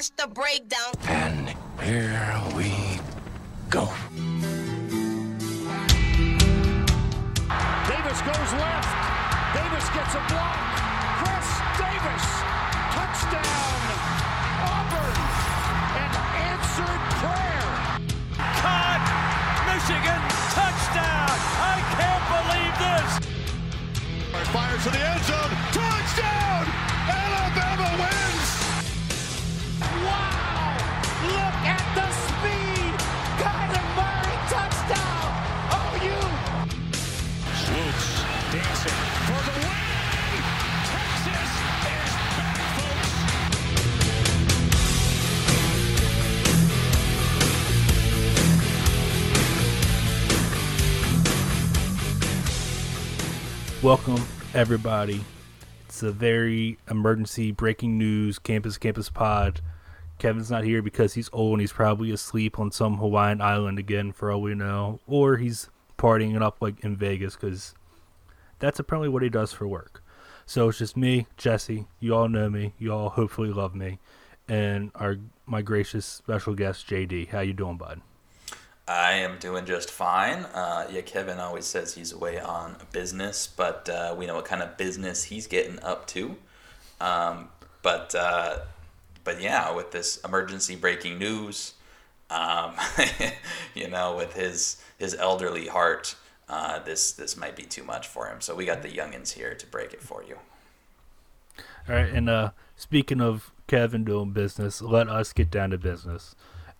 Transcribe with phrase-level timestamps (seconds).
[0.00, 0.92] watch the breakdown.
[1.08, 1.48] And
[1.82, 2.72] here we
[3.68, 3.84] go.
[7.84, 8.92] Davis goes left.
[9.52, 10.56] Davis gets a block.
[11.20, 12.26] Chris Davis.
[12.96, 13.80] Touchdown.
[14.72, 15.18] Auburn.
[16.00, 16.12] An
[16.48, 17.68] answered prayer.
[18.64, 19.04] Caught.
[19.68, 20.22] Michigan.
[20.56, 21.36] Touchdown.
[21.60, 23.10] I can't believe this.
[24.48, 25.52] Fires to the end zone.
[25.76, 26.64] Touchdown.
[27.06, 28.39] Alabama wins.
[53.82, 55.24] Welcome, everybody.
[55.86, 59.62] It's a very emergency breaking news campus campus pod.
[60.18, 64.12] Kevin's not here because he's old and he's probably asleep on some Hawaiian island again,
[64.12, 67.74] for all we know, or he's partying it up like in Vegas because
[68.58, 70.04] that's apparently what he does for work.
[70.44, 71.86] So it's just me, Jesse.
[72.00, 72.74] You all know me.
[72.78, 73.98] You all hopefully love me,
[74.46, 77.28] and our my gracious special guest JD.
[77.28, 78.02] How you doing, bud?
[78.90, 80.46] I am doing just fine.
[80.46, 84.62] Uh, yeah, Kevin always says he's away on business, but uh, we know what kind
[84.62, 86.36] of business he's getting up to.
[87.00, 87.50] Um,
[87.82, 88.58] but uh,
[89.22, 91.74] but yeah, with this emergency breaking news,
[92.30, 92.74] um,
[93.76, 96.16] you know, with his his elderly heart,
[96.48, 98.40] uh, this this might be too much for him.
[98.40, 100.36] So we got the youngins here to break it for you.
[101.88, 106.34] All right, and uh, speaking of Kevin doing business, let us get down to business.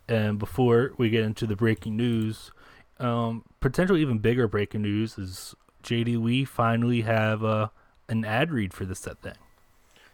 [0.07, 2.51] And before we get into the breaking news,
[2.99, 6.17] um, potentially even bigger breaking news is JD.
[6.17, 7.69] We finally have uh,
[8.09, 9.35] an ad read for this set thing.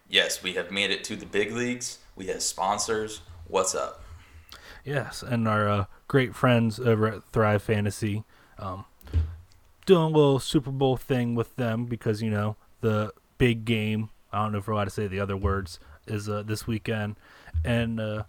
[0.10, 2.00] Yes, we have made it to the big leagues.
[2.16, 3.22] We have sponsors.
[3.48, 4.04] What's up?
[4.86, 8.24] Yes, and our uh, great friends over at Thrive Fantasy,
[8.58, 8.86] um,
[9.86, 14.10] doing a little Super Bowl thing with them because you know the big game.
[14.32, 17.18] I don't know if we're allowed to say the other words is uh, this weekend,
[17.66, 18.24] and uh,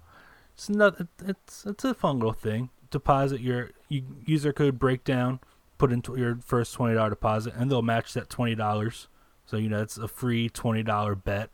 [0.59, 0.97] it's not.
[1.25, 2.71] It's it's a fun little thing.
[2.91, 5.39] Deposit your you use our code breakdown,
[5.79, 9.07] put into your first twenty dollar deposit, and they'll match that twenty dollars.
[9.47, 11.51] So you know it's a free twenty dollar bet.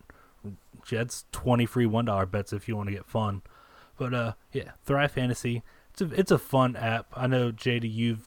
[0.91, 3.43] That's twenty free one dollar bets if you want to get fun.
[3.99, 5.63] But uh, yeah, Thrive Fantasy.
[5.91, 7.09] It's a it's a fun app.
[7.15, 8.27] I know JD, you've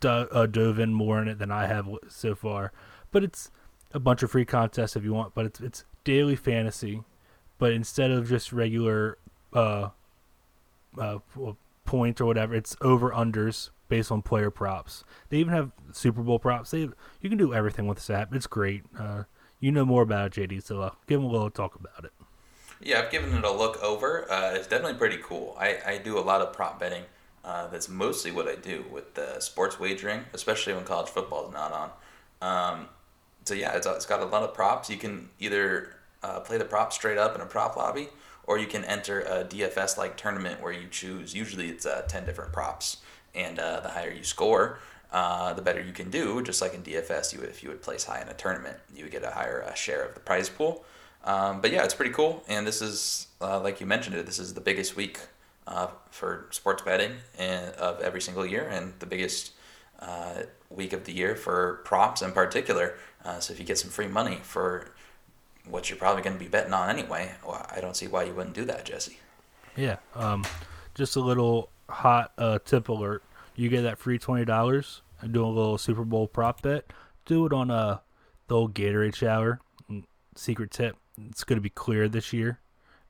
[0.00, 2.72] do, uh, dove in more in it than I have so far,
[3.10, 3.50] but it's
[3.92, 5.34] a bunch of free contests if you want.
[5.34, 7.02] But it's it's daily fantasy,
[7.58, 9.18] but instead of just regular
[9.52, 9.90] uh,
[10.98, 11.18] uh
[11.84, 15.04] points or whatever, it's over unders based on player props.
[15.28, 16.70] They even have Super Bowl props.
[16.70, 16.88] They
[17.20, 18.34] you can do everything with this app.
[18.34, 18.84] It's great.
[18.98, 19.24] Uh,
[19.60, 22.12] you know more about it, JD, so uh, give him a little talk about it.
[22.80, 24.30] Yeah, I've given it a look over.
[24.30, 25.56] Uh, it's definitely pretty cool.
[25.58, 27.04] I, I do a lot of prop betting.
[27.44, 31.52] Uh, that's mostly what I do with the sports wagering, especially when college football is
[31.52, 31.90] not on.
[32.40, 32.88] Um,
[33.44, 34.90] so yeah, it's, it's got a lot of props.
[34.90, 38.08] You can either uh, play the prop straight up in a prop lobby,
[38.44, 41.34] or you can enter a DFS like tournament where you choose.
[41.34, 42.98] Usually it's uh, ten different props,
[43.34, 44.78] and uh, the higher you score,
[45.12, 46.42] uh, the better you can do.
[46.42, 49.12] Just like in DFS, you if you would place high in a tournament, you would
[49.12, 50.84] get a higher uh, share of the prize pool.
[51.24, 52.42] Um, but yeah, it's pretty cool.
[52.48, 55.20] And this is, uh, like you mentioned it, this is the biggest week
[55.68, 59.52] uh, for sports betting and, of every single year, and the biggest
[60.68, 62.96] week of the year for props in particular.
[63.38, 64.90] So if you get some free money for
[65.68, 68.34] what you're probably going to be betting on anyway, well, I don't see why you
[68.34, 69.18] wouldn't do that, Jesse.
[69.76, 69.96] Yeah.
[70.14, 70.44] Um,
[70.94, 73.22] just a little hot uh, tip alert.
[73.54, 76.92] You get that free twenty dollars and do a little Super Bowl prop bet.
[77.24, 77.98] Do it on uh,
[78.48, 79.60] the old Gatorade shower.
[79.90, 80.96] Mm, Secret tip:
[81.28, 82.60] it's going to be clear this year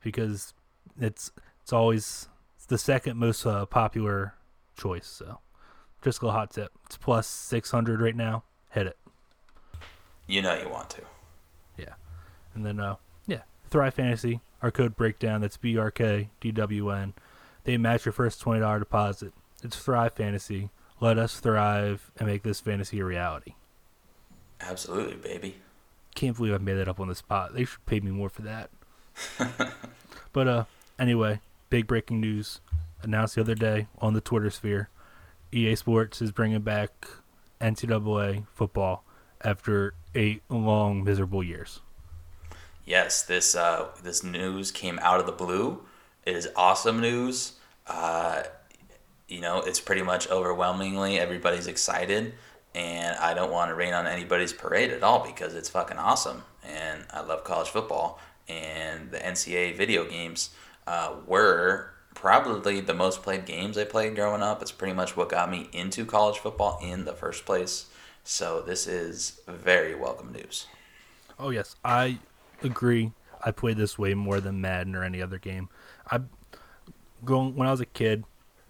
[0.01, 0.53] because
[0.99, 1.31] it's
[1.61, 4.35] it's always it's the second most uh, popular
[4.77, 5.07] choice.
[5.07, 5.39] So,
[6.01, 6.71] just a little hot tip.
[6.85, 8.43] It's plus six hundred right now.
[8.69, 8.97] Hit it.
[10.27, 11.01] You know you want to.
[12.55, 12.95] And then uh
[13.27, 17.13] yeah, Thrive Fantasy, our code breakdown, that's B R K D W N.
[17.63, 19.33] They match your first twenty dollar deposit.
[19.63, 20.69] It's Thrive Fantasy.
[20.99, 23.55] Let us thrive and make this fantasy a reality.
[24.61, 25.55] Absolutely, baby.
[26.15, 27.53] Can't believe I made that up on the spot.
[27.53, 28.69] They should pay me more for that.
[30.33, 30.63] but uh
[30.99, 32.61] anyway, big breaking news
[33.01, 34.89] announced the other day on the Twitter sphere.
[35.51, 37.07] EA Sports is bringing back
[37.61, 39.03] NCAA football
[39.41, 41.81] after eight long miserable years.
[42.85, 45.83] Yes, this uh, this news came out of the blue.
[46.25, 47.53] It is awesome news.
[47.87, 48.43] Uh,
[49.27, 52.33] you know, it's pretty much overwhelmingly everybody's excited,
[52.75, 56.43] and I don't want to rain on anybody's parade at all because it's fucking awesome,
[56.63, 60.49] and I love college football and the NCAA video games.
[60.87, 64.61] uh, were probably the most played games I played growing up.
[64.61, 67.87] It's pretty much what got me into college football in the first place.
[68.23, 70.67] So this is very welcome news.
[71.39, 72.19] Oh yes, I
[72.61, 73.11] agree.
[73.43, 75.69] I played this way more than Madden or any other game.
[76.09, 76.21] I
[77.25, 78.23] going when I was a kid,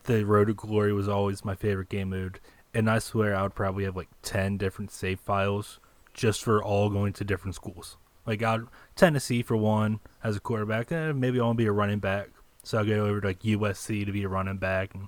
[0.04, 2.40] the Road to Glory was always my favorite game mode,
[2.74, 5.80] and I swear I would probably have like ten different save files
[6.14, 7.98] just for all going to different schools.
[8.26, 11.72] Like out Tennessee for one as a quarterback, eh, maybe I want to be a
[11.72, 12.30] running back,
[12.64, 15.08] so I'll go over to like USC to be a running back, and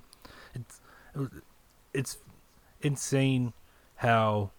[0.54, 0.80] it's
[1.92, 2.18] it's
[2.82, 3.52] insane
[3.96, 4.50] how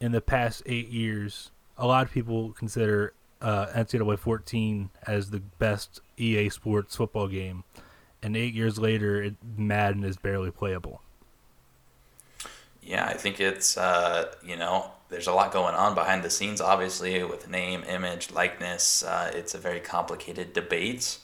[0.00, 5.40] in the past eight years a lot of people consider uh, NCAA 14 as the
[5.40, 7.64] best EA Sports football game,
[8.22, 11.02] and eight years later, it, Madden is barely playable.
[12.82, 16.60] Yeah, I think it's uh, you know there's a lot going on behind the scenes.
[16.60, 21.18] Obviously, with name, image, likeness, uh, it's a very complicated debate,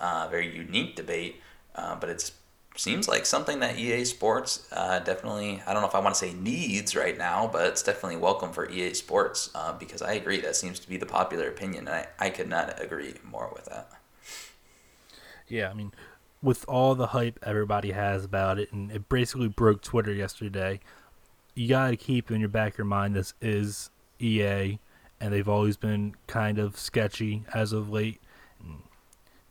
[0.00, 1.40] uh, very unique debate.
[1.74, 2.32] Uh, but it's
[2.78, 6.18] seems like something that EA Sports uh, definitely, I don't know if I want to
[6.18, 10.40] say needs right now, but it's definitely welcome for EA Sports uh, because I agree
[10.40, 11.88] that seems to be the popular opinion.
[11.88, 13.90] And I, I could not agree more with that.
[15.48, 15.92] Yeah, I mean,
[16.42, 20.80] with all the hype everybody has about it, and it basically broke Twitter yesterday,
[21.54, 23.90] you got to keep in your back of your mind this is
[24.20, 24.78] EA,
[25.20, 28.20] and they've always been kind of sketchy as of late.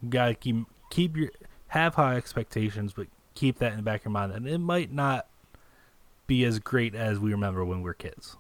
[0.02, 0.58] You got to keep,
[0.90, 1.32] keep your
[1.70, 4.32] have high expectations, but keep that in the back of your mind.
[4.32, 5.28] And it might not
[6.28, 8.36] be as great as we remember when we were kids.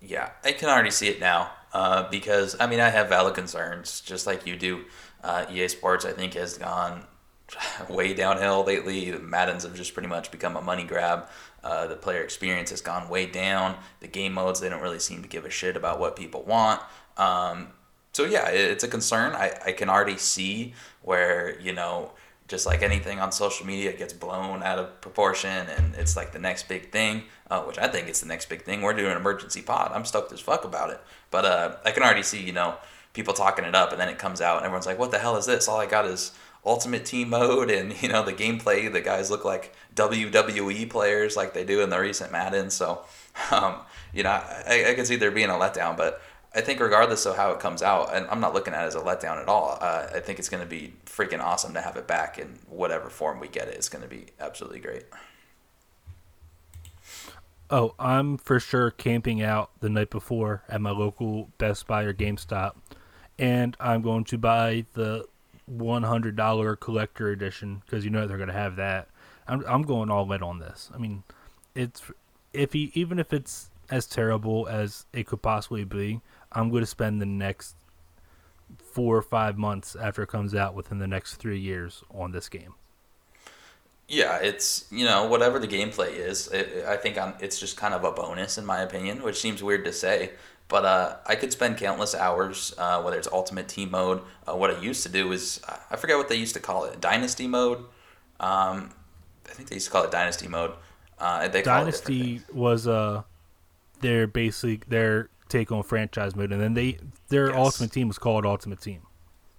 [0.00, 4.00] Yeah, I can already see it now uh, because, I mean, I have valid concerns,
[4.00, 4.84] just like you do.
[5.22, 7.04] Uh, EA Sports, I think, has gone
[7.88, 9.10] way downhill lately.
[9.10, 11.28] The Maddens have just pretty much become a money grab.
[11.62, 13.76] Uh, the player experience has gone way down.
[14.00, 16.82] The game modes, they don't really seem to give a shit about what people want.
[17.16, 17.68] Um,
[18.12, 19.32] so, yeah, it's a concern.
[19.32, 22.12] I, I can already see where, you know,
[22.54, 26.30] just like anything on social media, it gets blown out of proportion and it's like
[26.30, 28.80] the next big thing, uh, which I think it's the next big thing.
[28.80, 29.90] We're doing an emergency pod.
[29.92, 31.00] I'm stoked as fuck about it.
[31.32, 32.76] But uh, I can already see, you know,
[33.12, 35.36] people talking it up and then it comes out and everyone's like, what the hell
[35.36, 35.66] is this?
[35.66, 36.30] All I got is
[36.64, 38.90] ultimate team mode and, you know, the gameplay.
[38.92, 42.70] The guys look like WWE players like they do in the recent Madden.
[42.70, 43.00] So,
[43.50, 43.78] um,
[44.12, 46.22] you know, I, I can see there being a letdown, but
[46.54, 48.94] I think regardless of how it comes out, and I'm not looking at it as
[48.94, 49.76] a letdown at all.
[49.80, 53.10] Uh, I think it's going to be freaking awesome to have it back in whatever
[53.10, 53.74] form we get it.
[53.74, 55.04] It's going to be absolutely great.
[57.70, 62.14] Oh, I'm for sure camping out the night before at my local Best Buy or
[62.14, 62.74] GameStop,
[63.36, 65.26] and I'm going to buy the
[65.68, 69.08] $100 collector edition because you know they're going to have that.
[69.48, 70.90] I'm I'm going all in on this.
[70.94, 71.22] I mean,
[71.74, 72.02] it's
[72.52, 76.20] if he even if it's as terrible as it could possibly be,
[76.52, 77.76] I'm going to spend the next
[78.78, 82.48] four or five months after it comes out within the next three years on this
[82.48, 82.74] game.
[84.06, 86.48] Yeah, it's you know whatever the gameplay is.
[86.48, 89.62] It, I think I'm, it's just kind of a bonus in my opinion, which seems
[89.62, 90.32] weird to say,
[90.68, 94.20] but uh, I could spend countless hours, uh, whether it's Ultimate Team mode.
[94.46, 95.60] Uh, what I used to do is
[95.90, 97.78] I forget what they used to call it, Dynasty mode.
[98.40, 98.90] Um,
[99.48, 100.72] I think they used to call it Dynasty mode.
[101.18, 103.22] Uh, they Dynasty was uh,
[104.04, 106.98] their basic their take on franchise mode, and then they
[107.28, 107.56] their yes.
[107.56, 109.00] ultimate team was called Ultimate Team.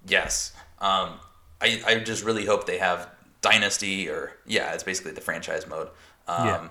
[0.08, 1.20] Yes, um,
[1.60, 3.10] I I just really hope they have
[3.42, 5.90] Dynasty or yeah, it's basically the franchise mode.
[6.28, 6.68] Um, yeah.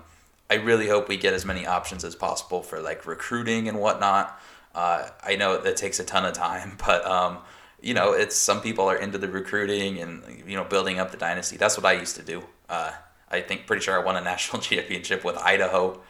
[0.49, 4.39] I really hope we get as many options as possible for like recruiting and whatnot.
[4.73, 7.39] Uh, I know that takes a ton of time, but um,
[7.81, 11.17] you know, it's some people are into the recruiting and you know building up the
[11.17, 11.57] dynasty.
[11.57, 12.43] That's what I used to do.
[12.69, 12.91] Uh,
[13.29, 16.01] I think pretty sure I won a national championship with Idaho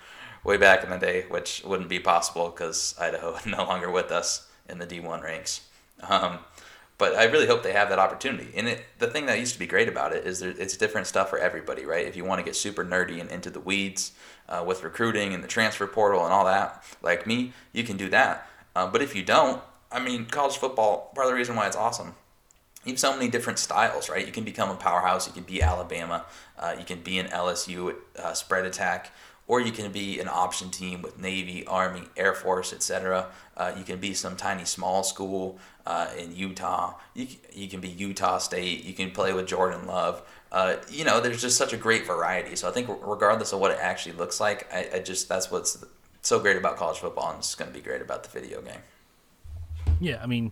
[0.45, 4.47] way back in the day, which wouldn't be possible because Idaho no longer with us
[4.69, 5.61] in the D1 ranks.
[6.07, 6.39] Um,
[6.97, 8.51] but I really hope they have that opportunity.
[8.55, 11.07] And it, the thing that used to be great about it is there, it's different
[11.07, 12.05] stuff for everybody, right?
[12.07, 14.13] If you want to get super nerdy and into the weeds
[14.47, 18.09] uh, with recruiting and the transfer portal and all that, like me, you can do
[18.09, 18.47] that.
[18.75, 19.61] Uh, but if you don't,
[19.91, 22.15] I mean, college football, part of the reason why it's awesome,
[22.85, 24.25] you have so many different styles, right?
[24.25, 26.25] You can become a powerhouse, you can be Alabama,
[26.57, 29.11] uh, you can be an LSU uh, spread attack,
[29.47, 33.27] or you can be an option team with Navy, Army, Air Force, etc.
[33.55, 36.95] Uh, you can be some tiny small school uh, in Utah.
[37.13, 38.83] You, you can be Utah State.
[38.83, 40.23] You can play with Jordan Love.
[40.51, 42.55] Uh, you know, there's just such a great variety.
[42.55, 45.83] So I think regardless of what it actually looks like, I, I just that's what's
[46.21, 48.81] so great about college football, and it's going to be great about the video game.
[49.99, 50.51] Yeah, I mean,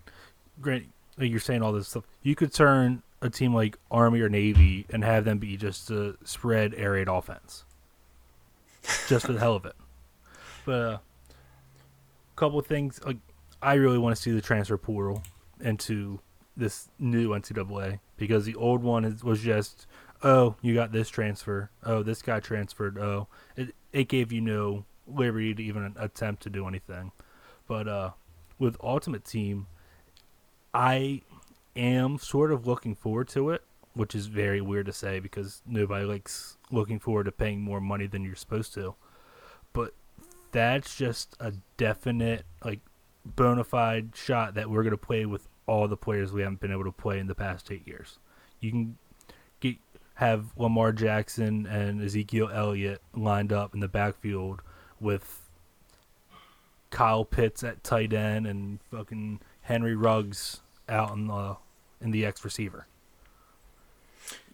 [0.62, 0.88] great.
[1.17, 2.03] You're saying all this stuff.
[2.21, 6.15] You could turn a team like Army or Navy and have them be just a
[6.23, 7.63] spread air raid offense
[9.07, 9.75] just for the hell of it.
[10.65, 10.97] But a uh,
[12.35, 13.17] couple things like
[13.61, 15.23] I really want to see the transfer portal
[15.59, 16.19] into
[16.55, 19.87] this new NCAA because the old one is, was just
[20.23, 21.69] oh you got this transfer.
[21.83, 22.97] Oh this guy transferred.
[22.97, 27.11] Oh it it gave you no liberty to even attempt to do anything.
[27.67, 28.11] But uh
[28.59, 29.67] with ultimate team
[30.73, 31.21] i
[31.75, 33.63] am sort of looking forward to it
[33.93, 38.07] which is very weird to say because nobody likes looking forward to paying more money
[38.07, 38.95] than you're supposed to
[39.73, 39.93] but
[40.51, 42.79] that's just a definite like
[43.25, 46.71] bona fide shot that we're going to play with all the players we haven't been
[46.71, 48.19] able to play in the past eight years.
[48.59, 48.97] You can
[49.59, 49.77] get
[50.15, 54.62] have Lamar Jackson and Ezekiel Elliott lined up in the backfield
[55.00, 55.50] with
[56.91, 61.57] Kyle Pitts at tight end and fucking Henry Ruggs out in the
[62.00, 62.88] in the X receiver.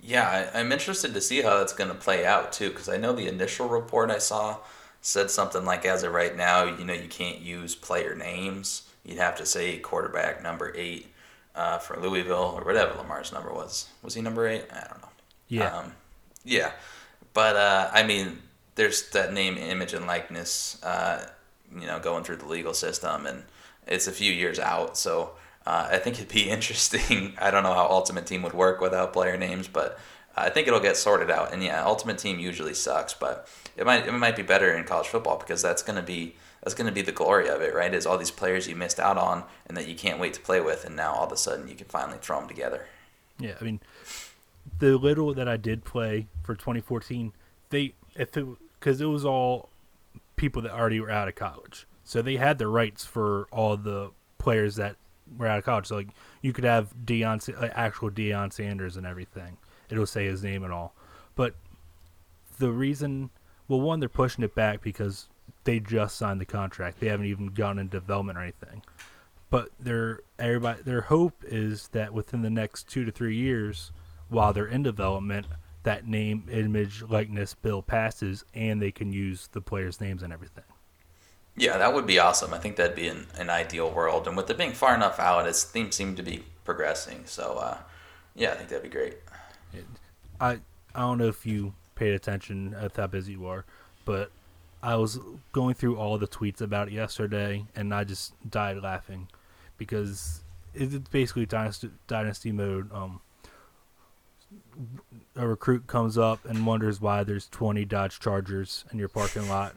[0.01, 2.97] Yeah, I, I'm interested to see how that's going to play out too, because I
[2.97, 4.57] know the initial report I saw
[5.01, 8.83] said something like, as of right now, you know, you can't use player names.
[9.05, 11.07] You'd have to say quarterback number eight
[11.55, 13.89] uh, for Louisville or whatever Lamar's number was.
[14.03, 14.65] Was he number eight?
[14.71, 15.09] I don't know.
[15.47, 15.77] Yeah.
[15.77, 15.93] Um,
[16.43, 16.71] yeah.
[17.33, 18.39] But uh, I mean,
[18.75, 20.81] there's that name, image, and likeness.
[20.83, 21.25] Uh,
[21.73, 23.43] you know, going through the legal system, and
[23.85, 24.97] it's a few years out.
[24.97, 25.31] So
[25.65, 27.33] uh, I think it'd be interesting.
[27.39, 29.99] I don't know how Ultimate Team would work without player names, but
[30.35, 31.53] I think it'll get sorted out.
[31.53, 35.07] And yeah, Ultimate Team usually sucks, but it might it might be better in college
[35.07, 37.93] football because that's gonna be that's gonna be the glory of it, right?
[37.93, 40.61] Is all these players you missed out on and that you can't wait to play
[40.61, 42.87] with, and now all of a sudden you can finally throw them together.
[43.37, 43.79] Yeah, I mean,
[44.79, 47.33] the little that I did play for 2014,
[47.69, 48.45] they if it
[48.79, 49.69] because it was all
[50.35, 54.11] people that already were out of college, so they had the rights for all the
[54.37, 54.95] players that
[55.37, 55.87] were out of college.
[55.87, 56.09] So like
[56.41, 59.57] you could have Deion, like, actual Deion Sanders and everything.
[59.89, 60.93] It'll say his name and all,
[61.35, 61.55] but
[62.59, 63.29] the reason,
[63.67, 65.27] well, one they're pushing it back because
[65.63, 66.99] they just signed the contract.
[66.99, 68.83] They haven't even gone into development or anything.
[69.49, 73.91] But their everybody their hope is that within the next two to three years,
[74.29, 75.47] while they're in development,
[75.83, 80.63] that name, image, likeness bill passes, and they can use the players' names and everything.
[81.55, 82.53] Yeah, that would be awesome.
[82.53, 84.27] I think that'd be an, an ideal world.
[84.27, 87.23] And with it being far enough out, its themes seem to be progressing.
[87.25, 87.77] So, uh,
[88.35, 89.17] yeah, I think that'd be great.
[90.39, 90.59] I
[90.95, 93.65] I don't know if you paid attention at how busy you are,
[94.05, 94.31] but
[94.81, 95.19] I was
[95.51, 99.27] going through all the tweets about it yesterday, and I just died laughing
[99.77, 100.41] because
[100.73, 102.91] it's basically dynasty dynasty mode.
[102.93, 103.21] Um,
[105.35, 109.75] a recruit comes up and wonders why there's 20 Dodge Chargers in your parking lot.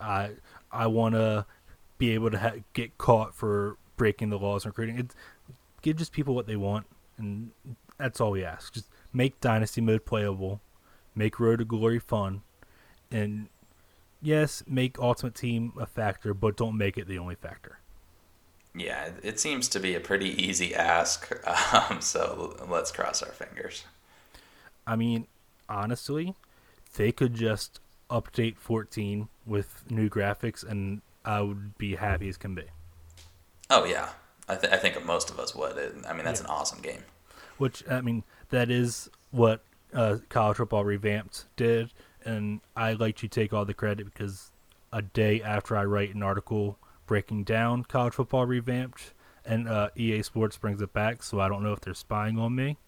[0.00, 0.30] I
[0.70, 1.46] I want to
[1.98, 4.98] be able to ha- get caught for breaking the laws and recruiting.
[4.98, 5.14] It's,
[5.82, 6.86] give just people what they want,
[7.18, 7.50] and
[7.98, 8.72] that's all we ask.
[8.72, 10.60] Just make Dynasty mode playable,
[11.14, 12.42] make Road to Glory fun,
[13.10, 13.48] and
[14.22, 17.78] yes, make Ultimate Team a factor, but don't make it the only factor.
[18.74, 21.30] Yeah, it seems to be a pretty easy ask.
[21.90, 23.84] Um, so let's cross our fingers.
[24.86, 25.26] I mean,
[25.68, 26.34] honestly,
[26.96, 32.54] they could just update 14 with new graphics, and I would be happy as can
[32.54, 32.64] be.
[33.70, 34.10] Oh yeah,
[34.48, 35.76] I, th- I think most of us would.
[36.08, 36.46] I mean, that's Yeah.
[36.46, 37.02] an awesome game.
[37.58, 39.62] Which I mean, that is what
[39.92, 41.92] uh, college football revamped did,
[42.24, 44.50] and I like to take all the credit because
[44.92, 49.12] a day after I write an article breaking down college football revamped,
[49.44, 52.54] and uh, EA Sports brings it back, so I don't know if they're spying on
[52.54, 52.78] me,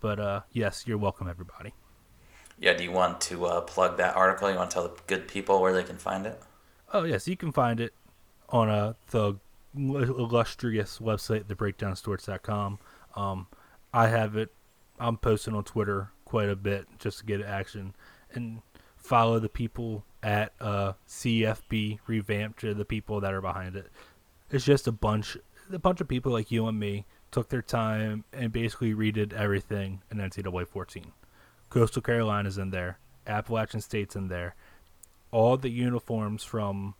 [0.00, 1.72] but uh, yes, you're welcome, everybody.
[2.60, 4.50] Yeah, do you want to uh, plug that article?
[4.50, 6.40] You want to tell the good people where they can find it?
[6.92, 7.94] Oh yes, you can find it
[8.50, 9.36] on uh, the
[9.74, 12.78] illustrious website, thebreakdownstores.com.
[13.16, 13.46] Um,
[13.94, 14.52] I have it.
[14.98, 17.94] I'm posting on Twitter quite a bit just to get action
[18.34, 18.60] and
[18.96, 23.90] follow the people at uh, CFB Revamped, the people that are behind it.
[24.50, 25.38] It's just a bunch,
[25.72, 30.02] a bunch of people like you and me took their time and basically redid everything
[30.10, 31.12] in NCAA 14.
[31.70, 34.54] Coastal Carolina's in there, Appalachian State's in there,
[35.30, 36.94] all the uniforms from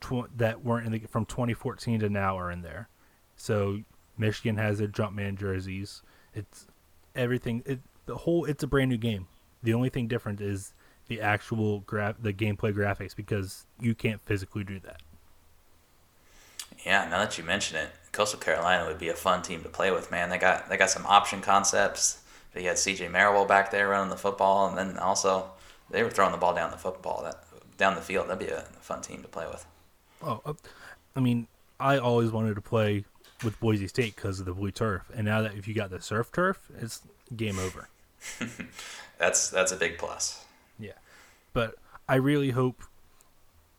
[0.00, 2.88] tw- that weren't in the, from 2014 to now are in there.
[3.36, 3.80] So
[4.18, 6.02] Michigan has their Jumpman jerseys.
[6.34, 6.66] It's
[7.14, 7.62] everything.
[7.64, 8.44] It the whole.
[8.44, 9.26] It's a brand new game.
[9.62, 10.72] The only thing different is
[11.08, 15.02] the actual graph, the gameplay graphics, because you can't physically do that.
[16.84, 19.90] Yeah, now that you mention it, Coastal Carolina would be a fun team to play
[19.90, 20.30] with, man.
[20.30, 22.22] They got they got some option concepts.
[22.56, 23.08] They had C.J.
[23.08, 25.50] Marable back there running the football, and then also
[25.90, 27.44] they were throwing the ball down the football that
[27.76, 28.28] down the field.
[28.30, 29.66] That'd be a fun team to play with.
[30.22, 30.56] Oh,
[31.14, 31.48] I mean,
[31.78, 33.04] I always wanted to play
[33.44, 35.98] with Boise State because of the blue turf, and now that if you got the
[35.98, 37.02] smurf turf, it's
[37.36, 37.90] game over.
[39.18, 40.44] That's that's a big plus.
[40.78, 40.92] Yeah,
[41.52, 41.74] but
[42.08, 42.82] I really hope,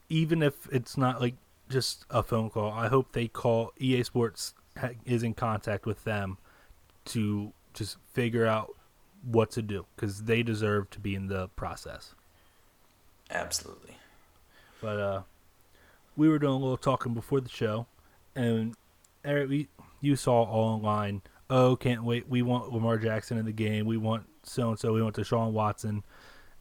[0.09, 1.35] even if it's not like
[1.69, 4.53] just a phone call, I hope they call EA Sports
[5.05, 6.37] is in contact with them
[7.05, 8.75] to just figure out
[9.23, 12.13] what to do because they deserve to be in the process.
[13.29, 13.97] Absolutely.
[14.81, 15.21] But uh,
[16.15, 17.87] we were doing a little talking before the show,
[18.35, 18.75] and
[19.25, 19.67] Eric, we,
[20.01, 21.21] you saw all online.
[21.49, 22.29] Oh, can't wait!
[22.29, 23.85] We want Lamar Jackson in the game.
[23.85, 24.93] We want so and so.
[24.93, 26.03] We want Deshaun Watson,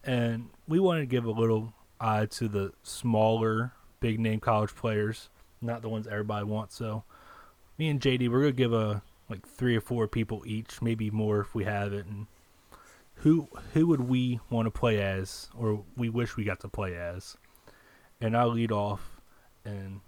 [0.03, 5.29] and we wanted to give a little eye to the smaller, big name college players,
[5.61, 6.75] not the ones everybody wants.
[6.75, 7.03] So,
[7.77, 11.41] me and JD, we're gonna give a like three or four people each, maybe more
[11.41, 12.27] if we have it, and
[13.17, 16.95] who who would we want to play as, or we wish we got to play
[16.95, 17.37] as?
[18.21, 19.21] And I'll lead off,
[19.65, 20.01] and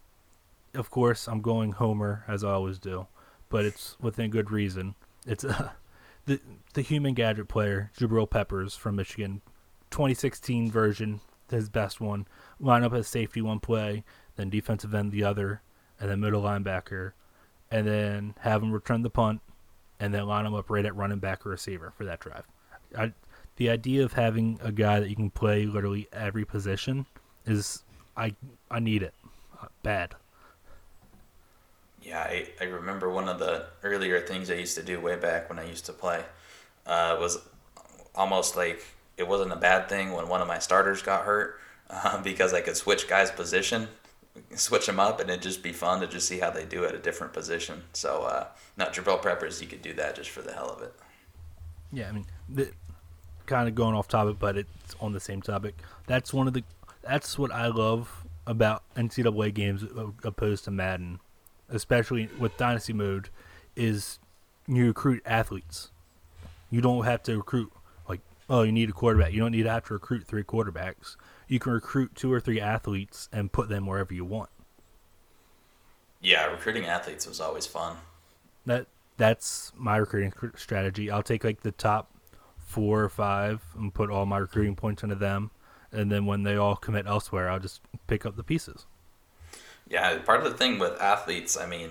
[0.73, 3.07] of course I'm going Homer as I always do,
[3.49, 4.95] but it's within good reason.
[5.25, 5.71] It's uh,
[6.25, 6.39] the
[6.73, 9.41] the human gadget player Jabril Peppers from Michigan,
[9.91, 12.27] 2016 version, his best one.
[12.59, 14.03] Line up as safety one play,
[14.35, 15.61] then defensive end the other,
[15.99, 17.13] and then middle linebacker,
[17.71, 19.41] and then have him return the punt,
[19.99, 22.45] and then line him up right at running back or receiver for that drive.
[22.97, 23.13] I,
[23.57, 27.05] the idea of having a guy that you can play literally every position
[27.45, 27.83] is
[28.15, 28.35] I
[28.71, 29.13] I need it
[29.61, 30.15] uh, bad.
[32.01, 35.49] Yeah, I, I remember one of the earlier things I used to do way back
[35.49, 36.23] when I used to play
[36.85, 37.39] uh, was
[38.15, 38.83] almost like
[39.17, 41.59] it wasn't a bad thing when one of my starters got hurt
[41.89, 43.89] uh, because I could switch guys' position,
[44.55, 46.95] switch them up, and it'd just be fun to just see how they do at
[46.95, 47.83] a different position.
[47.93, 50.93] So, uh, not Jabril Peppers, you could do that just for the hell of it.
[51.91, 52.71] Yeah, I mean, the,
[53.45, 55.75] kind of going off topic, but it's on the same topic.
[56.07, 56.63] That's one of the.
[57.01, 59.83] That's what I love about NCAA games
[60.23, 61.19] opposed to Madden,
[61.69, 63.29] especially with Dynasty mode,
[63.75, 64.19] is
[64.67, 65.91] you recruit athletes.
[66.69, 67.71] You don't have to recruit
[68.07, 69.33] like oh you need a quarterback.
[69.33, 71.15] You don't need to have to recruit three quarterbacks.
[71.49, 74.49] You can recruit two or three athletes and put them wherever you want.
[76.21, 77.97] Yeah, recruiting athletes was always fun.
[78.65, 78.87] That
[79.17, 81.11] that's my recruiting strategy.
[81.11, 82.11] I'll take like the top
[82.57, 85.51] four or five and put all my recruiting points into them,
[85.91, 88.85] and then when they all commit elsewhere, I'll just pick up the pieces.
[89.89, 91.89] Yeah, part of the thing with athletes, I mean,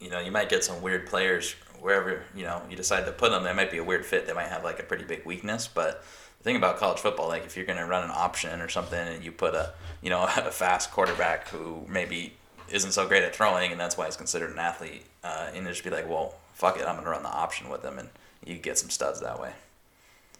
[0.00, 3.30] you know, you might get some weird players wherever you know you decide to put
[3.30, 3.44] them.
[3.44, 4.26] They might be a weird fit.
[4.26, 6.02] They might have like a pretty big weakness, but
[6.40, 8.98] the thing about college football, like if you're going to run an option or something,
[8.98, 9.72] and you put a
[10.02, 12.32] you know a fast quarterback who maybe
[12.70, 15.84] isn't so great at throwing, and that's why he's considered an athlete, uh, and just
[15.84, 18.08] be like, well, fuck it, I'm going to run the option with him, and
[18.44, 19.52] you get some studs that way.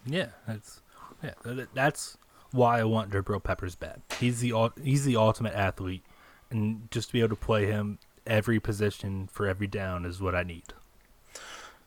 [0.05, 0.81] Yeah, that's
[1.23, 2.17] yeah, that's
[2.51, 4.01] why I want Jabril Peppers bad.
[4.19, 6.03] He's the he's the ultimate athlete,
[6.49, 10.33] and just to be able to play him every position for every down is what
[10.33, 10.73] I need.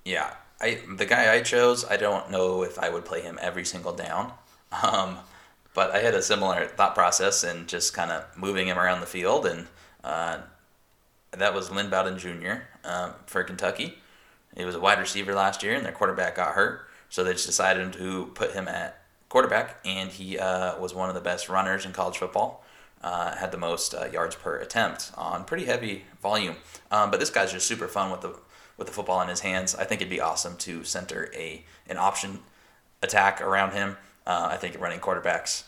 [0.04, 3.66] Yeah, I the guy I chose, I don't know if I would play him every
[3.66, 4.32] single down,
[4.82, 5.18] um,
[5.74, 9.06] but I had a similar thought process and just kind of moving him around the
[9.06, 9.66] field, and
[10.02, 10.38] uh,
[11.32, 12.62] that was Lynn Bowden Jr.
[12.82, 13.98] Um, for Kentucky.
[14.56, 16.86] He was a wide receiver last year, and their quarterback got hurt.
[17.10, 21.14] So they just decided to put him at quarterback, and he uh, was one of
[21.14, 22.64] the best runners in college football.
[23.02, 26.56] Uh, had the most uh, yards per attempt on pretty heavy volume.
[26.90, 28.34] Um, but this guy's just super fun with the
[28.76, 29.74] with the football in his hands.
[29.74, 32.40] I think it'd be awesome to center a an option
[33.02, 33.96] attack around him.
[34.26, 35.64] Uh, I think running quarterbacks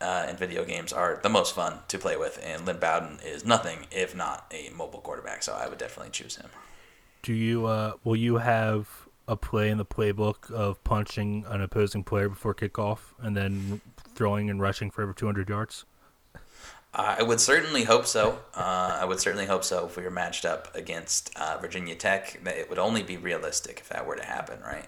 [0.00, 3.44] uh, in video games are the most fun to play with, and Lynn Bowden is
[3.44, 5.42] nothing if not a mobile quarterback.
[5.42, 6.50] So I would definitely choose him.
[7.22, 8.88] Do you uh, will you have
[9.26, 13.80] a play in the playbook of punching an opposing player before kickoff and then
[14.14, 15.84] throwing and rushing for over 200 yards?
[16.94, 18.40] I would certainly hope so.
[18.54, 22.40] Uh, I would certainly hope so if we were matched up against uh, Virginia Tech.
[22.46, 24.86] It would only be realistic if that were to happen, right?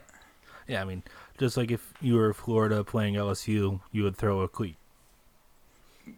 [0.66, 1.02] Yeah, I mean,
[1.38, 4.76] just like if you were Florida playing LSU, you would throw a cleat.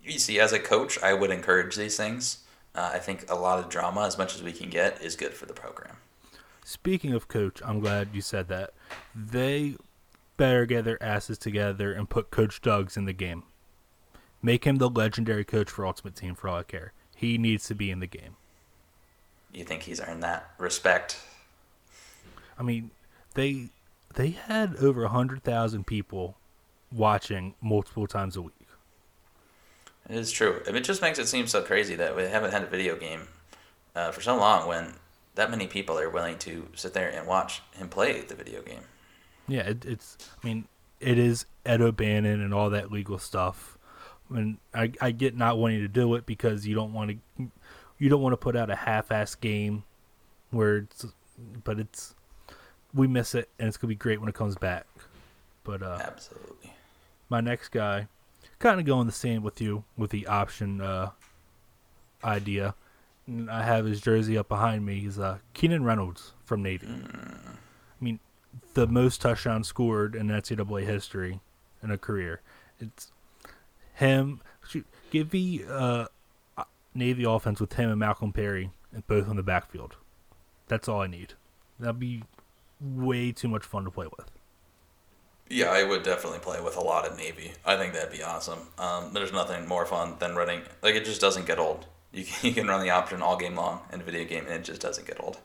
[0.04, 2.38] You see, as a coach, I would encourage these things.
[2.74, 5.34] Uh, I think a lot of drama, as much as we can get, is good
[5.34, 5.96] for the program.
[6.64, 8.72] Speaking of coach, I'm glad you said that.
[9.14, 9.76] They
[10.36, 13.42] better get their asses together and put Coach Duggs in the game.
[14.42, 16.92] Make him the legendary coach for Ultimate Team for all I care.
[17.14, 18.36] He needs to be in the game.
[19.52, 21.20] You think he's earned that respect?
[22.58, 22.90] I mean,
[23.34, 23.68] they
[24.14, 26.36] they had over a hundred thousand people
[26.90, 28.54] watching multiple times a week.
[30.08, 30.60] It is true.
[30.66, 33.28] It just makes it seem so crazy that we haven't had a video game
[33.94, 34.94] uh, for so long when
[35.34, 38.82] that many people are willing to sit there and watch him play the video game.
[39.48, 40.16] Yeah, it, it's.
[40.42, 40.66] I mean,
[41.00, 43.71] it is Ed O'Bannon and all that legal stuff.
[44.34, 47.50] And I, I get not wanting to do it because you don't want to,
[47.98, 49.84] you don't want to put out a half-ass game,
[50.50, 51.06] where it's,
[51.64, 52.14] but it's,
[52.94, 54.86] we miss it and it's gonna be great when it comes back.
[55.64, 56.72] But uh, absolutely.
[57.28, 58.08] My next guy,
[58.58, 61.10] kind of going the same with you with the option uh,
[62.22, 62.74] idea.
[63.50, 65.00] I have his jersey up behind me.
[65.00, 66.86] He's uh, Keenan Reynolds from Navy.
[66.86, 67.38] Mm.
[67.54, 68.20] I mean,
[68.74, 71.40] the most touchdowns scored in NCAA history
[71.82, 72.40] in a career.
[72.80, 73.12] It's
[74.02, 74.40] him.
[74.68, 76.06] Shoot, give the uh,
[76.94, 79.96] Navy offense with him and Malcolm Perry and both on the backfield.
[80.68, 81.34] That's all I need.
[81.78, 82.22] That'd be
[82.80, 84.30] way too much fun to play with.
[85.48, 87.52] Yeah, I would definitely play with a lot of Navy.
[87.64, 88.60] I think that'd be awesome.
[88.78, 90.62] Um, there's nothing more fun than running.
[90.82, 91.86] Like it just doesn't get old.
[92.12, 94.54] You can, you can run the option all game long in a video game, and
[94.54, 95.38] it just doesn't get old.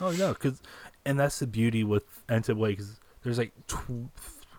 [0.00, 0.62] Oh no, because
[1.04, 4.08] and that's the beauty with NCAA because there's like tw-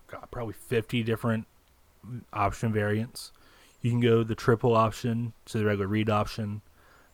[0.07, 1.47] God, probably 50 different
[2.33, 3.31] option variants.
[3.81, 6.61] You can go the triple option to the regular read option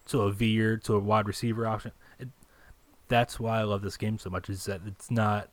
[0.08, 1.92] to a veer to a wide receiver option.
[2.20, 2.30] It,
[3.08, 5.50] that's why I love this game so much is that it's not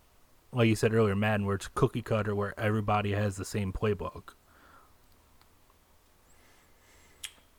[0.54, 4.34] like you said earlier, Madden, where it's cookie cutter, where everybody has the same playbook.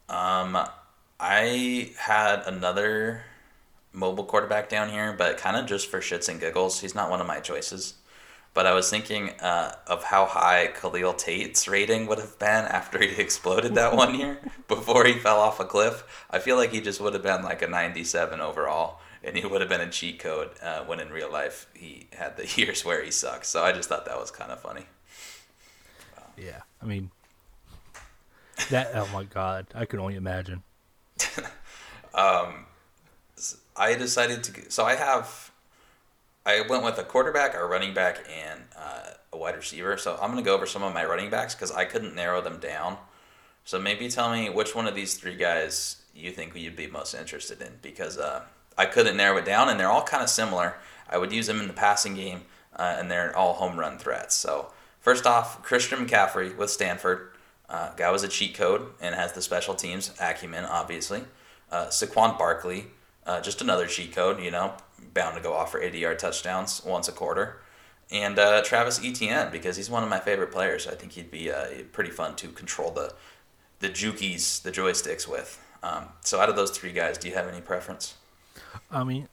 [0.08, 0.58] Um,
[1.20, 3.24] I had another
[3.92, 6.80] mobile quarterback down here, but kind of just for shits and giggles.
[6.80, 7.96] He's not one of my choices.
[8.56, 12.98] But I was thinking uh, of how high Khalil Tate's rating would have been after
[13.00, 14.40] he exploded that one year
[14.70, 16.26] before he fell off a cliff.
[16.32, 19.60] I feel like he just would have been like a 97 overall, and he would
[19.60, 23.04] have been a cheat code uh, when in real life he had the years where
[23.04, 23.46] he sucked.
[23.46, 24.86] So I just thought that was kind of funny.
[26.38, 27.12] Yeah, I mean,
[28.70, 28.92] that.
[28.94, 30.64] oh my god, I can only imagine.
[32.14, 32.66] um,
[33.76, 34.72] I decided to.
[34.72, 35.52] So I have.
[36.46, 39.98] I went with a quarterback, a running back, and uh, a wide receiver.
[39.98, 42.42] So I'm going to go over some of my running backs because I couldn't narrow
[42.42, 42.98] them down.
[43.64, 47.14] So maybe tell me which one of these three guys you think you'd be most
[47.14, 48.44] interested in because uh,
[48.78, 50.76] I couldn't narrow it down, and they're all kind of similar.
[51.10, 52.42] I would use them in the passing game,
[52.76, 54.36] uh, and they're all home run threats.
[54.36, 57.32] So first off, Christian McCaffrey with Stanford.
[57.68, 61.24] Uh, guy was a cheat code and has the special teams acumen, obviously.
[61.72, 62.88] Uh, Saquon Barkley,
[63.26, 64.74] uh, just another cheat code, you know,
[65.14, 67.62] bound to go off for 80 yard touchdowns once a quarter.
[68.12, 70.88] And uh, Travis Etienne, because he's one of my favorite players.
[70.88, 73.14] I think he'd be uh, pretty fun to control the
[73.80, 75.62] the jukies, the joysticks with.
[75.84, 78.16] Um, so out of those three guys, do you have any preference?
[78.90, 79.28] I mean,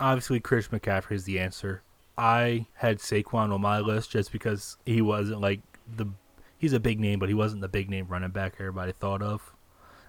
[0.00, 1.82] obviously, Chris McCaffrey is the answer.
[2.16, 5.60] I had Saquon on my list just because he wasn't like
[5.96, 6.06] the
[6.58, 9.52] he's a big name, but he wasn't the big name running back everybody thought of.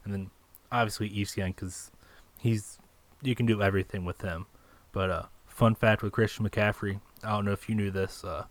[0.04, 0.30] And then
[0.72, 1.92] obviously Etienne because
[2.40, 2.80] he's
[3.22, 4.46] you can do everything with him.
[4.92, 8.24] But uh, fun fact with Christian McCaffrey, I don't know if you knew this.
[8.24, 8.46] Uh,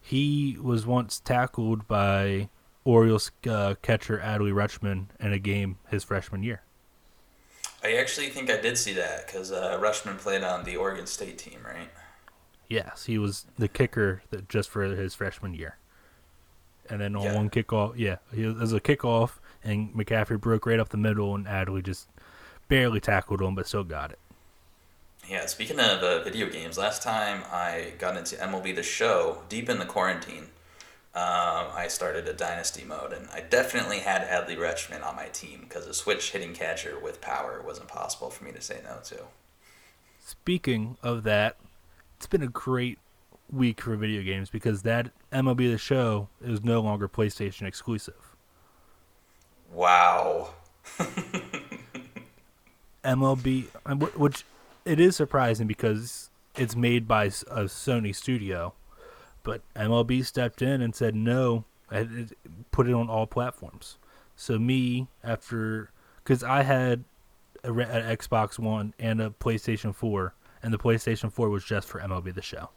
[0.00, 2.48] he was once tackled by
[2.84, 6.62] Orioles uh, catcher Adley Rutschman in a game his freshman year.
[7.82, 11.38] I actually think I did see that because uh, Rutschman played on the Oregon State
[11.38, 11.90] team, right?
[12.68, 15.76] Yes, he was the kicker that just for his freshman year.
[16.88, 17.36] And then on yeah.
[17.36, 21.46] one kickoff, yeah, he was, a kickoff, and McCaffrey broke right up the middle, and
[21.46, 22.08] Adley just
[22.68, 24.18] barely tackled him, but still got it.
[25.28, 29.70] Yeah, speaking of uh, video games, last time I got into MLB The Show, deep
[29.70, 30.48] in the quarantine,
[31.14, 35.60] um, I started a dynasty mode, and I definitely had Adley Rutschman on my team
[35.60, 39.20] because a switch hitting catcher with power was impossible for me to say no to.
[40.18, 41.56] Speaking of that,
[42.16, 42.98] it's been a great
[43.50, 48.34] week for video games because that MLB The Show is no longer PlayStation exclusive.
[49.72, 50.50] Wow.
[53.04, 53.66] MLB,
[54.16, 54.44] which
[54.84, 58.74] it is surprising because it's made by a Sony studio
[59.44, 61.64] but MLB stepped in and said no,
[62.72, 63.98] put it on all platforms.
[64.34, 67.04] So me after because I had
[67.62, 72.00] a, an Xbox One and a PlayStation Four, and the PlayStation Four was just for
[72.00, 72.70] MLB The Show.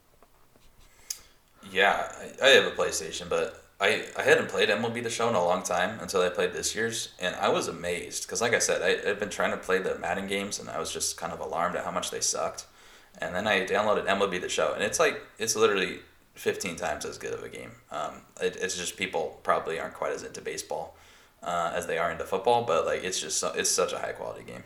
[1.72, 2.12] Yeah,
[2.44, 5.62] I have a PlayStation, but I, I hadn't played MLB The Show in a long
[5.62, 9.10] time until I played this year's, and I was amazed because, like I said, I,
[9.10, 11.76] I've been trying to play the Madden games, and I was just kind of alarmed
[11.76, 12.66] at how much they sucked.
[13.20, 16.00] And then I downloaded MLB The Show, and it's like it's literally
[16.34, 17.72] 15 times as good of a game.
[17.92, 20.96] Um, it, it's just people probably aren't quite as into baseball
[21.44, 24.44] uh, as they are into football, but like it's just it's such a high quality
[24.44, 24.64] game.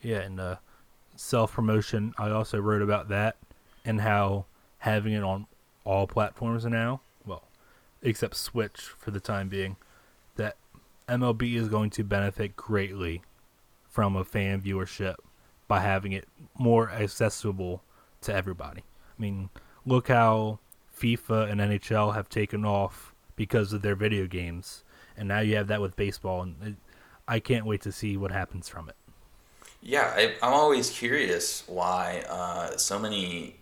[0.00, 0.56] Yeah, and uh,
[1.16, 2.14] self promotion.
[2.18, 3.36] I also wrote about that
[3.84, 4.46] and how
[4.78, 5.46] having it on
[5.84, 7.00] all platforms now,
[8.02, 9.76] except Switch for the time being,
[10.36, 10.56] that
[11.08, 13.22] MLB is going to benefit greatly
[13.88, 15.16] from a fan viewership
[15.66, 17.82] by having it more accessible
[18.22, 18.80] to everybody.
[18.80, 19.50] I mean,
[19.84, 20.58] look how
[20.96, 24.84] FIFA and NHL have taken off because of their video games,
[25.16, 26.74] and now you have that with baseball, and it,
[27.26, 28.96] I can't wait to see what happens from it.
[29.80, 33.56] Yeah, I, am always curious why uh, so many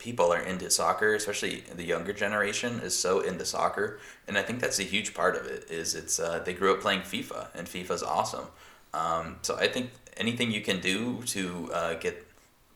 [0.00, 4.58] people are into soccer, especially the younger generation is so into soccer, and I think
[4.58, 5.70] that's a huge part of it.
[5.70, 8.46] Is it's uh, they grew up playing FIFA, and FIFA's awesome.
[8.92, 12.26] Um, so I think anything you can do to uh, get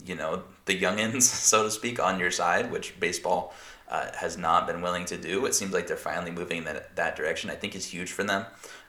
[0.05, 3.55] you know, the youngins, so to speak, on your side, which baseball
[3.89, 5.47] uh, has not been willing to do.
[5.47, 7.51] It seems like they're finally moving that, that direction.
[7.51, 8.47] I think is huge for them.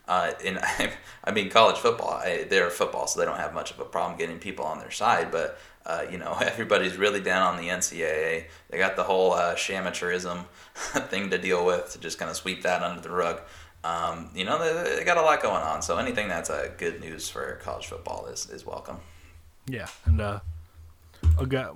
[0.07, 0.93] Uh, and I,
[1.23, 4.17] I mean, college football, I, they're football, so they don't have much of a problem
[4.17, 5.31] getting people on their side.
[5.31, 8.45] But uh, you know, everybody's really down on the NCAA.
[8.69, 10.45] They got the whole uh, amateurism
[10.75, 13.41] thing to deal with to just kind of sweep that under the rug.
[13.83, 15.83] Um, you know, they, they, got a lot going on.
[15.83, 18.97] So anything that's a uh, good news for college football is, is welcome.
[19.67, 20.39] Yeah, and uh,
[21.37, 21.69] a guy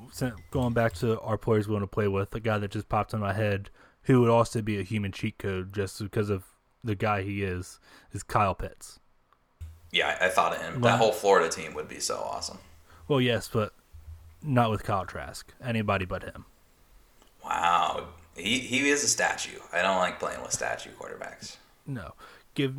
[0.50, 3.14] going back to our players we want to play with, a guy that just popped
[3.14, 3.70] in my head,
[4.04, 6.46] who would also be a human cheat code just because of
[6.84, 7.80] the guy he is,
[8.12, 9.00] is Kyle Pitts.
[9.92, 10.82] Yeah, I, I thought of him.
[10.82, 12.58] That whole Florida team would be so awesome.
[13.08, 13.74] Well, yes, but
[14.42, 15.52] not with Kyle Trask.
[15.64, 16.46] Anybody but him.
[17.44, 19.60] Wow, he he is a statue.
[19.74, 21.58] I don't like playing with statue quarterbacks.
[21.86, 22.14] No,
[22.54, 22.76] give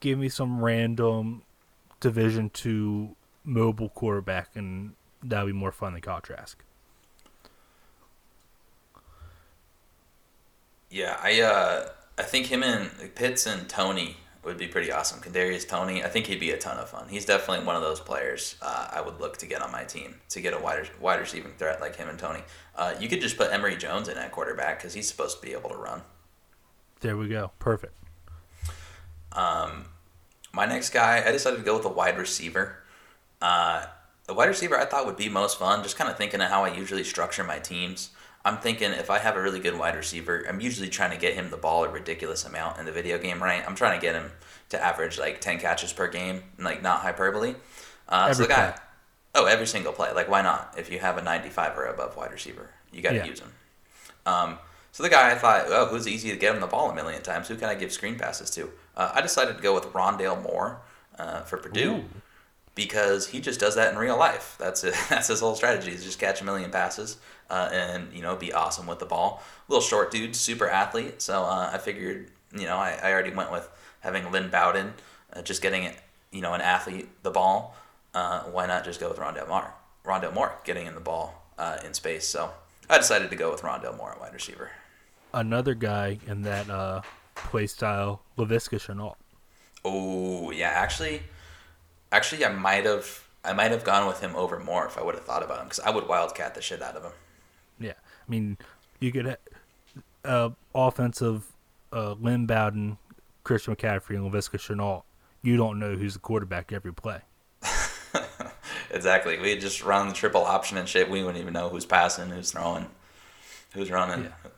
[0.00, 1.42] give me some random
[2.00, 6.62] Division two mobile quarterback, and that'll be more fun than Kyle Trask.
[10.90, 15.20] Yeah, I uh, I think him and Pitts and Toney would be pretty awesome.
[15.20, 17.08] Kadarius Toney, I think he'd be a ton of fun.
[17.08, 20.14] He's definitely one of those players uh, I would look to get on my team
[20.30, 22.42] to get a wide wide receiving threat like him and Toney.
[22.74, 25.52] Uh, you could just put Emory Jones in at quarterback because he's supposed to be
[25.52, 26.02] able to run.
[27.00, 27.50] There we go.
[27.58, 27.94] Perfect.
[29.32, 29.86] Um,
[30.52, 32.78] my next guy, I decided to go with a wide receiver.
[33.42, 33.86] Uh,
[34.26, 35.82] the wide receiver I thought would be most fun.
[35.82, 38.10] Just kind of thinking of how I usually structure my teams.
[38.46, 41.34] I'm thinking if I have a really good wide receiver, I'm usually trying to get
[41.34, 43.64] him the ball a ridiculous amount in the video game, right?
[43.66, 44.30] I'm trying to get him
[44.68, 47.56] to average like 10 catches per game, like not hyperbole.
[48.08, 48.80] Uh, so the guy, play.
[49.34, 50.12] oh, every single play.
[50.12, 50.76] Like, why not?
[50.78, 53.24] If you have a 95 or above wide receiver, you got to yeah.
[53.24, 53.52] use him.
[54.26, 54.58] Um,
[54.92, 57.22] so the guy I thought, oh, who's easy to get him the ball a million
[57.22, 57.48] times?
[57.48, 58.70] Who can I give screen passes to?
[58.96, 60.82] Uh, I decided to go with Rondale Moore
[61.18, 61.96] uh, for Purdue.
[61.96, 62.04] Ooh
[62.76, 64.54] because he just does that in real life.
[64.60, 64.94] That's it.
[65.10, 67.16] That's his whole strategy is just catch a million passes
[67.50, 69.42] uh, and you know be awesome with the ball.
[69.66, 71.20] Little short dude, super athlete.
[71.20, 73.68] So uh, I figured you know I, I already went with
[74.00, 74.94] having Lynn Bowden,
[75.32, 75.96] uh, just getting it
[76.30, 77.74] you know an athlete the ball.
[78.14, 79.74] Uh, why not just go with Rondale Moore?
[80.04, 82.26] Rondale Moore getting in the ball uh, in space.
[82.26, 82.50] So
[82.88, 84.70] I decided to go with Rondale Moore at wide receiver.
[85.34, 87.02] Another guy in that uh,
[87.34, 89.16] play style, Laviska Shenault.
[89.84, 91.22] Oh yeah, actually
[92.12, 95.14] Actually, I might have I might have gone with him over Moore if I would
[95.14, 97.12] have thought about him because I would wildcat the shit out of him.
[97.78, 98.58] Yeah, I mean,
[99.00, 99.36] you could
[100.24, 101.46] uh, offensive
[101.92, 102.98] uh, Lynn Bowden,
[103.44, 105.02] Christian McCaffrey, and Laviska Shenault.
[105.42, 107.20] You don't know who's the quarterback every play.
[108.90, 109.38] exactly.
[109.38, 111.08] We just run the triple option and shit.
[111.08, 112.86] We wouldn't even know who's passing, who's throwing,
[113.72, 114.24] who's running.
[114.24, 114.50] Yeah.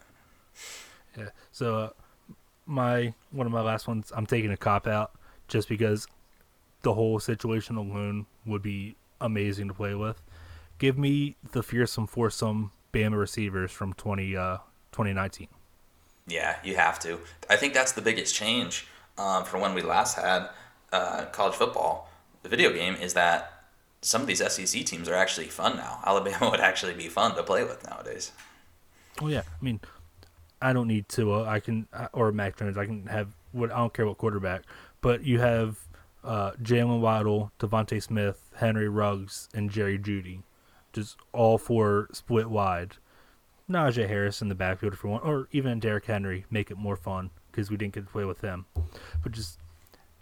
[1.19, 1.29] yeah.
[1.53, 1.91] So uh,
[2.65, 5.13] my one of my last ones, I'm taking a cop out
[5.49, 6.07] just because
[6.83, 10.21] the whole situation alone would be amazing to play with.
[10.79, 14.57] Give me the fearsome foursome Bama receivers from 20, uh,
[14.93, 15.49] 2019.
[16.27, 17.21] Yeah, you have to.
[17.49, 18.87] I think that's the biggest change
[19.17, 20.49] um, from when we last had
[20.93, 22.11] uh, college football.
[22.43, 23.65] The video game is that
[24.03, 26.01] some of these SEC teams are actually fun now.
[26.07, 28.33] Alabama would actually be fun to play with nowadays.
[29.21, 29.81] Oh yeah, I mean,
[30.63, 31.35] I don't need to.
[31.35, 32.79] Uh, I can uh, or Mac Jones.
[32.79, 34.63] I can have what I don't care what quarterback,
[35.01, 35.79] but you have
[36.25, 40.43] uh, Jaylen Waddle, DeVonta Smith, Henry Ruggs, and Jerry Jeudy.
[40.93, 42.97] Just all four split wide.
[43.71, 47.31] Najee Harris in the backfield you want, or even Derrick Henry, make it more fun
[47.51, 48.65] because we didn't get to play with them.
[49.23, 49.59] But just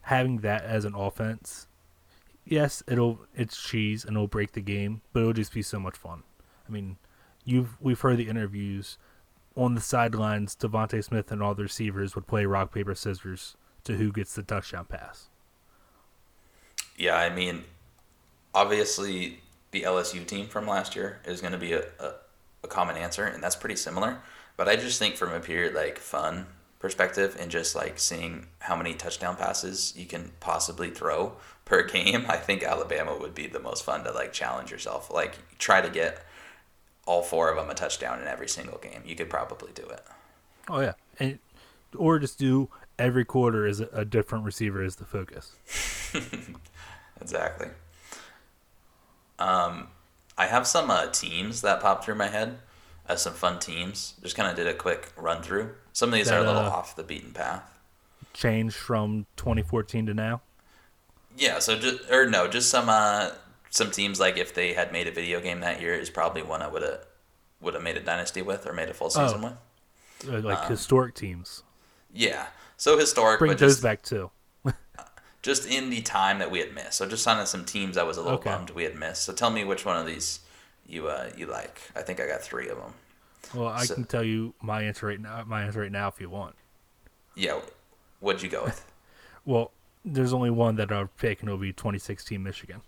[0.03, 1.69] having that as an offense,
[2.45, 5.97] yes, it'll it's cheese and it'll break the game, but it'll just be so much
[5.97, 6.25] fun.
[6.69, 6.97] I mean,
[7.45, 8.99] you've we've heard the interviews
[9.57, 10.57] on the sidelines.
[10.57, 14.43] DeVonta Smith and all the receivers would play rock paper scissors to who gets the
[14.43, 15.31] touchdown pass
[16.97, 17.65] yeah, I mean,
[18.55, 22.13] obviously the LSU team from last year is going to be a, a,
[22.65, 24.19] a, common answer, and that's pretty similar.
[24.57, 26.47] But I just think from a pure like fun
[26.79, 31.33] perspective and just like seeing how many touchdown passes you can possibly throw
[31.65, 35.11] per game, I think Alabama would be the most fun to like challenge yourself.
[35.11, 36.25] Like try to get
[37.07, 39.03] all four of them a touchdown in every single game.
[39.05, 40.03] You could probably do it.
[40.69, 41.39] Oh yeah, and
[41.95, 45.55] or just do every quarter is a different receiver is the focus.
[47.21, 47.69] exactly.
[49.39, 49.89] Um,
[50.39, 52.59] I have some uh, teams that popped through my head
[53.09, 54.15] as some fun teams.
[54.23, 55.71] Just kind of did a quick run through.
[55.93, 57.63] Some of these that, are a little uh, off the beaten path.
[58.35, 60.43] Change from 2014 to now.
[61.37, 61.59] Yeah.
[61.59, 63.31] So just or no, just some uh
[63.71, 66.63] some teams like if they had made a video game that year is probably one
[66.63, 67.01] I would have
[67.61, 69.57] would have made a dynasty with or made a full season oh,
[70.25, 70.35] with.
[70.35, 71.63] Uh, like um, historic teams.
[72.13, 72.47] Yeah.
[72.77, 73.39] So historic.
[73.39, 74.31] Bring those just, back too.
[75.47, 76.95] Just in the time that we had missed.
[76.95, 78.51] So just on some teams I was a little okay.
[78.51, 79.23] bummed we had missed.
[79.23, 80.41] So tell me which one of these
[80.89, 81.81] you uh, you like.
[81.95, 82.95] I think I got three of them.
[83.55, 85.45] Well, I So- can tell you my answer right now.
[85.47, 86.57] My answer right now, if you want.
[87.37, 87.61] Yeah,
[88.19, 88.85] what'd you go with?
[89.45, 89.71] Well,
[90.05, 91.47] there's only one that I've taken.
[91.47, 92.81] It'll be 2016 Michigan.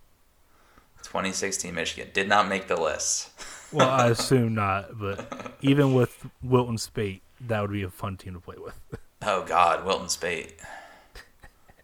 [1.05, 3.31] 2016 Michigan did not make the list.
[3.71, 8.33] Well, I assume not, but even with Wilton Speight, that would be a fun team
[8.33, 8.81] to play with.
[9.21, 10.55] Oh God, Wilton Speight.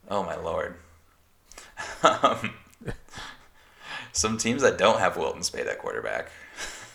[0.08, 0.76] Oh my lord.
[2.02, 2.54] Um,
[4.12, 6.30] some teams that don't have Wilton Speight at quarterback.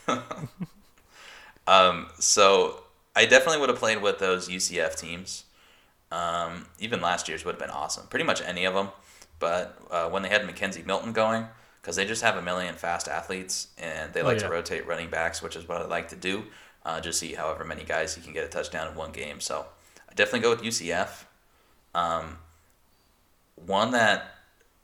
[1.67, 2.83] um, so
[3.15, 5.45] I definitely would have played with those UCF teams.
[6.11, 8.07] Um, even last year's would have been awesome.
[8.07, 8.89] Pretty much any of them.
[9.39, 11.47] But uh, when they had McKenzie Milton going,
[11.81, 14.47] because they just have a million fast athletes and they like yeah.
[14.47, 16.43] to rotate running backs, which is what I like to do.
[16.85, 19.39] Uh, just see however many guys you can get a touchdown in one game.
[19.39, 19.65] So
[20.09, 21.25] I definitely go with UCF.
[21.95, 22.37] Um,
[23.65, 24.35] one that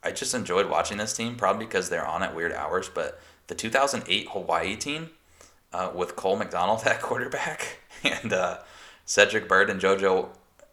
[0.02, 3.54] I just enjoyed watching this team, probably because they're on at weird hours, but the
[3.54, 5.10] 2008 Hawaii team
[5.72, 8.58] uh, with Cole McDonald at quarterback and uh,
[9.04, 10.28] Cedric Byrd and JoJo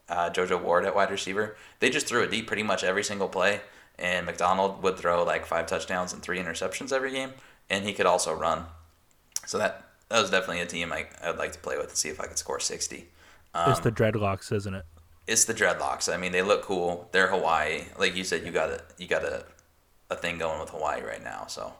[0.09, 3.29] uh, JoJo Ward at wide receiver, they just threw it deep pretty much every single
[3.29, 3.61] play.
[3.97, 7.33] And McDonald would throw like five touchdowns and three interceptions every game,
[7.69, 8.65] and he could also run.
[9.45, 12.09] So that that was definitely a team I, I'd like to play with and see
[12.09, 13.07] if I could score 60.
[13.71, 14.85] it's the Dreadlocks, isn't it?
[15.27, 16.13] It's the dreadlocks.
[16.13, 17.07] I mean, they look cool.
[17.11, 17.83] They're Hawaii.
[17.97, 19.45] Like you said, you got a you got a,
[20.09, 21.45] a thing going with Hawaii right now.
[21.47, 21.73] So,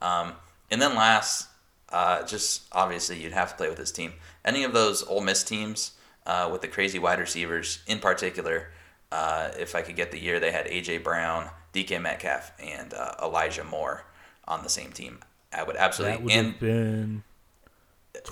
[0.00, 0.32] um,
[0.70, 1.48] and then last,
[1.90, 4.12] uh, just obviously you'd have to play with this team.
[4.44, 5.92] Any of those Ole Miss teams
[6.26, 8.68] uh, with the crazy wide receivers, in particular,
[9.10, 13.14] uh, if I could get the year they had AJ Brown, DK Metcalf, and uh,
[13.22, 14.04] Elijah Moore
[14.46, 15.20] on the same team,
[15.52, 16.16] I would absolutely.
[16.18, 17.22] That would and have been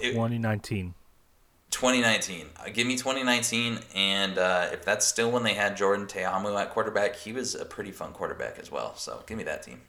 [0.03, 0.16] it-
[1.73, 2.47] 2019.
[2.47, 2.47] 2019.
[2.61, 6.71] Uh, give me 2019, and uh, if that's still when they had Jordan Ta'amu at
[6.71, 8.95] quarterback, he was a pretty fun quarterback as well.
[8.95, 9.81] So give me that team.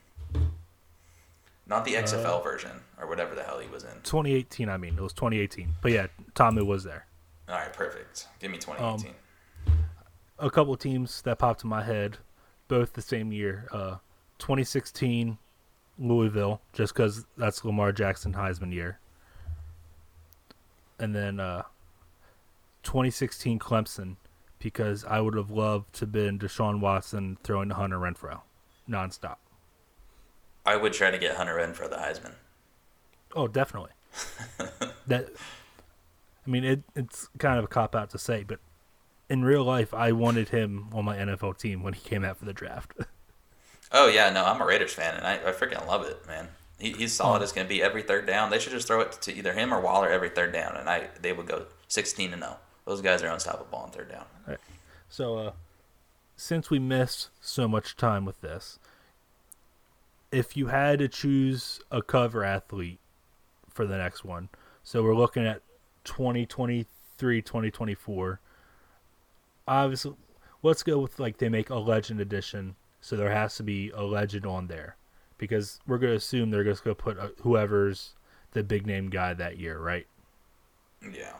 [1.66, 3.90] Not the XFL version or whatever the hell he was in.
[4.02, 4.94] 2018, I mean.
[4.94, 5.74] It was 2018.
[5.80, 7.06] But yeah, Ta'amu was there.
[7.48, 8.28] All right, perfect.
[8.40, 9.14] Give me 2018.
[10.38, 12.18] a couple teams that popped in my head,
[12.68, 13.68] both the same year.
[13.70, 13.96] Uh,
[14.38, 15.38] 2016
[15.98, 18.98] Louisville, just because that's Lamar Jackson Heisman year,
[20.98, 21.62] and then uh,
[22.84, 24.16] 2016 Clemson,
[24.58, 28.42] because I would have loved to been Deshaun Watson throwing to Hunter Renfrow,
[28.88, 29.36] nonstop.
[30.64, 32.34] I would try to get Hunter for the Heisman.
[33.34, 33.90] Oh, definitely.
[35.06, 35.28] that,
[36.46, 38.60] I mean, it it's kind of a cop out to say, but
[39.28, 42.44] in real life, I wanted him on my NFL team when he came out for
[42.44, 42.94] the draft.
[43.96, 46.48] Oh yeah, no, I'm a Raiders fan, and I, I freaking love it, man.
[46.80, 47.44] He, he's solid oh.
[47.44, 48.50] as going to be every third down.
[48.50, 51.10] They should just throw it to either him or Waller every third down, and I
[51.20, 52.56] they would go 16 to 0.
[52.86, 54.24] Those guys are unstoppable on third down.
[55.08, 55.52] So, uh,
[56.36, 58.78] since we missed so much time with this,
[60.32, 62.98] if you had to choose a cover athlete
[63.68, 64.48] for the next one,
[64.82, 65.62] so we're looking at
[66.04, 68.40] 2023, 2024.
[69.66, 70.14] Obviously,
[70.62, 74.02] let's go with like they make a legend edition, so there has to be a
[74.02, 74.96] legend on there
[75.38, 78.14] because we're going to assume they're just going to put uh, whoever's
[78.52, 80.06] the big name guy that year, right?
[81.02, 81.34] Yeah.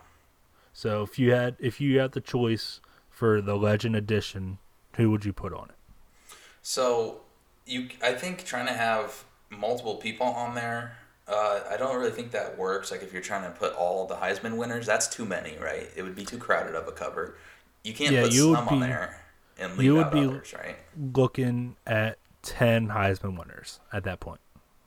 [0.75, 4.59] So if you had if you had the choice for the legend edition,
[4.97, 6.37] who would you put on it?
[6.63, 7.21] So
[7.65, 10.97] you, I think trying to have multiple people on there,
[11.29, 12.91] uh, I don't really think that works.
[12.91, 15.89] Like if you're trying to put all the Heisman winners, that's too many, right?
[15.97, 17.37] It would be too crowded of a cover.
[17.85, 19.23] You can't Yeah, put you some on be- there
[19.59, 20.77] and leave you would out be- others, right?
[21.15, 24.41] Looking at ten Heisman winners at that point.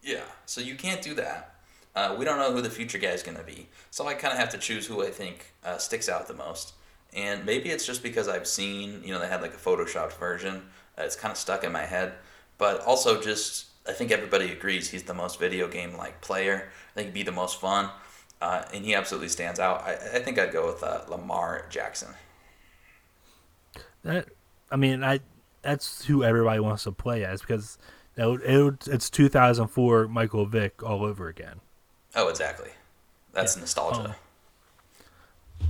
[0.04, 0.24] Yeah.
[0.46, 1.56] So you can't do that.
[1.98, 3.68] Uh, we don't know who the future guy is going to be.
[3.90, 6.74] So I kind of have to choose who I think uh, sticks out the most.
[7.12, 10.62] And maybe it's just because I've seen, you know, they had like a photoshopped version.
[10.96, 12.14] Uh, it's kind of stuck in my head.
[12.60, 16.70] But also just, I think everybody agrees he's the most video game like player.
[16.92, 17.90] I think he'd be the most fun.
[18.40, 19.82] Uh, and he absolutely stands out.
[19.82, 22.10] I, I think I'd go with uh, Lamar Jackson.
[24.04, 24.28] That
[24.70, 25.22] I mean, I
[25.64, 27.80] that's who everybody wants to play as because
[28.16, 31.60] it it it's 2004 Michael Vick all over again.
[32.18, 32.72] Oh, exactly.
[33.32, 33.62] That's Yeah.
[33.62, 34.16] nostalgia.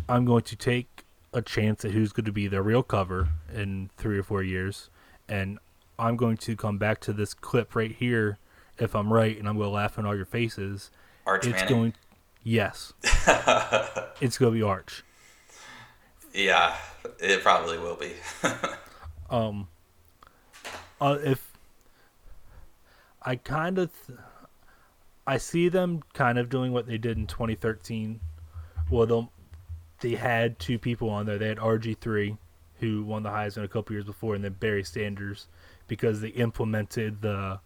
[0.08, 3.90] I'm going to take a chance at who's going to be the real cover in
[3.98, 4.90] three or four years,
[5.28, 5.60] and
[6.00, 8.38] I'm going to come back to this clip right here
[8.80, 10.90] if I'm right, and I'm going to laugh in all your faces.
[11.26, 11.78] Arch it's Manning.
[11.78, 11.94] going,
[12.44, 12.94] yes,
[14.22, 15.04] it's going to be Arch.
[16.34, 16.78] Yeah,
[17.20, 18.14] it probably will be.
[19.30, 19.68] um
[21.02, 21.52] uh, if
[23.22, 24.18] I kind of th-
[25.28, 28.22] I see them kind of doing what they did in 2013.
[28.90, 29.28] Well, they
[30.00, 31.38] they had two people on there.
[31.38, 32.38] They had RG3
[32.80, 35.48] who won the Heisman a couple years before and then Barry Sanders
[35.88, 37.60] because they implemented the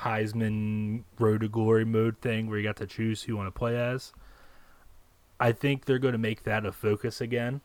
[0.00, 3.58] Heisman Road to Glory mode thing where you got to choose who you want to
[3.58, 4.12] play as.
[5.38, 7.60] I think they're going to make that a focus again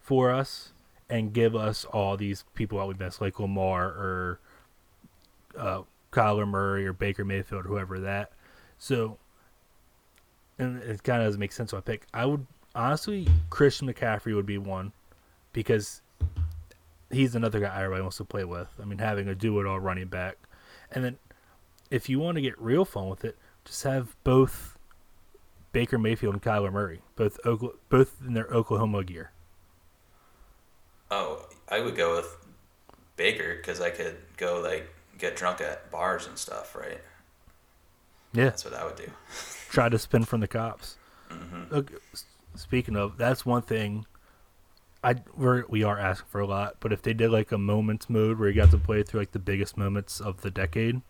[0.00, 0.72] for us
[1.10, 4.40] and give us all these people that we miss, like Lamar or
[5.56, 5.82] uh,
[6.12, 8.30] Kyler Murray or Baker Mayfield, whoever that.
[8.78, 9.18] So,
[10.58, 11.70] and it kind of doesn't make sense.
[11.70, 12.06] So I pick.
[12.14, 14.92] I would honestly, Christian McCaffrey would be one
[15.52, 16.00] because
[17.10, 18.68] he's another guy everybody wants to play with.
[18.80, 20.36] I mean, having a do it all running back,
[20.92, 21.18] and then
[21.90, 24.78] if you want to get real fun with it, just have both
[25.72, 27.38] Baker Mayfield and Kyler Murray, both
[27.88, 29.32] both in their Oklahoma gear.
[31.10, 32.36] Oh, I would go with
[33.16, 37.00] Baker because I could go like get drunk at bars and stuff, right?
[38.32, 39.10] Yeah, That's what I would do.
[39.70, 40.96] try to spin from the cops.
[41.30, 41.74] Mm-hmm.
[41.74, 41.94] Okay,
[42.54, 44.06] speaking of, that's one thing.
[45.02, 48.10] I we're, we are asking for a lot, but if they did like a moments
[48.10, 51.02] mode where you got to play through like the biggest moments of the decade,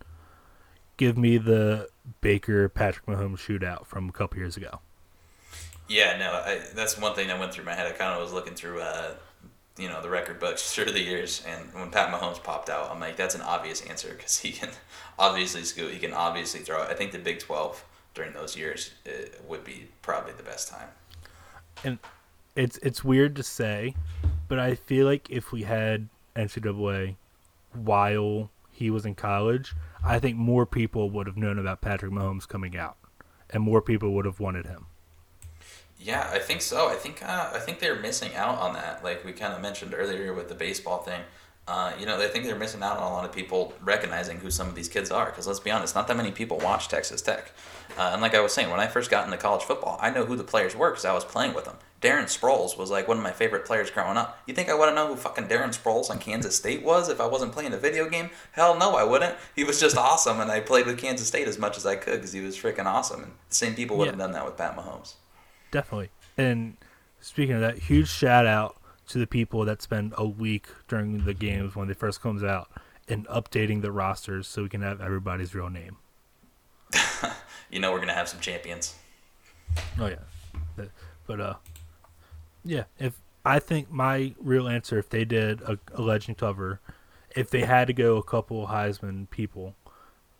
[0.98, 1.88] give me the
[2.20, 4.80] Baker Patrick Mahomes shootout from a couple years ago.
[5.88, 7.86] Yeah, no, I, that's one thing that went through my head.
[7.86, 9.14] I kind of was looking through, uh,
[9.78, 13.00] you know, the record books through the years, and when Pat Mahomes popped out, I'm
[13.00, 14.70] like, that's an obvious answer because he can
[15.18, 16.82] obviously scoot, he can obviously throw.
[16.82, 18.90] I think the Big Twelve during those years
[19.46, 20.88] would be probably the best time.
[21.84, 21.98] and
[22.56, 23.94] it's it's weird to say,
[24.48, 27.14] but I feel like if we had NCAA
[27.72, 29.74] while he was in college,
[30.04, 32.96] I think more people would have known about Patrick Mahomes coming out,
[33.50, 34.86] and more people would have wanted him.
[36.00, 36.88] Yeah, I think so.
[36.88, 39.02] I think uh, I think they're missing out on that.
[39.02, 41.20] Like we kind of mentioned earlier with the baseball thing.
[41.66, 44.50] Uh, you know, they think they're missing out on a lot of people recognizing who
[44.50, 45.26] some of these kids are.
[45.26, 47.52] Because let's be honest, not that many people watch Texas Tech.
[47.98, 50.24] Uh, and like I was saying, when I first got into college football, I know
[50.24, 51.76] who the players were because I was playing with them.
[52.00, 54.40] Darren Sproles was like one of my favorite players growing up.
[54.46, 57.20] You think I would have known who fucking Darren Sproles on Kansas State was if
[57.20, 58.30] I wasn't playing a video game?
[58.52, 59.36] Hell no, I wouldn't.
[59.54, 62.14] He was just awesome, and I played with Kansas State as much as I could
[62.14, 63.24] because he was freaking awesome.
[63.24, 64.24] And the same people would have Yeah.
[64.24, 65.14] done that with Pat Mahomes.
[65.70, 66.10] Definitely.
[66.36, 66.76] And
[67.20, 68.76] speaking of that, huge shout out
[69.08, 72.70] to the people that spend a week during the games when they first comes out
[73.08, 75.96] and updating the rosters so we can have everybody's real name.
[77.70, 78.94] You know we're gonna have some champions.
[80.00, 80.84] Oh yeah,
[81.26, 81.54] But- uh,
[82.64, 82.84] yeah.
[82.98, 86.80] If I think my real answer, if they did a, a legend cover,
[87.36, 89.74] if they had to go a couple Heisman people,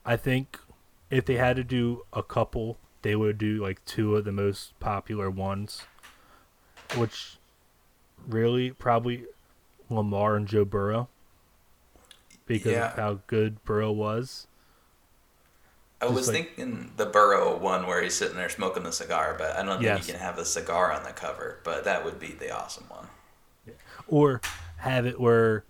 [0.07, 0.59] I think
[1.11, 4.79] if they had to do a couple, they would do like two of the most
[4.81, 5.83] popular ones,
[6.97, 7.37] which
[8.27, 9.25] really probably
[9.91, 11.09] Lamar and Joe Burrow
[12.47, 12.91] because Yeah.
[12.93, 14.47] of how good Burrow was.
[16.01, 19.35] I Just was like- thinking the Burrow one where he's sitting there smoking the cigar,
[19.37, 20.07] but I don't think Yes.
[20.07, 21.59] you can have a cigar on the cover.
[21.65, 23.09] But that would be the awesome one.
[24.07, 24.41] or
[24.79, 25.65] have it where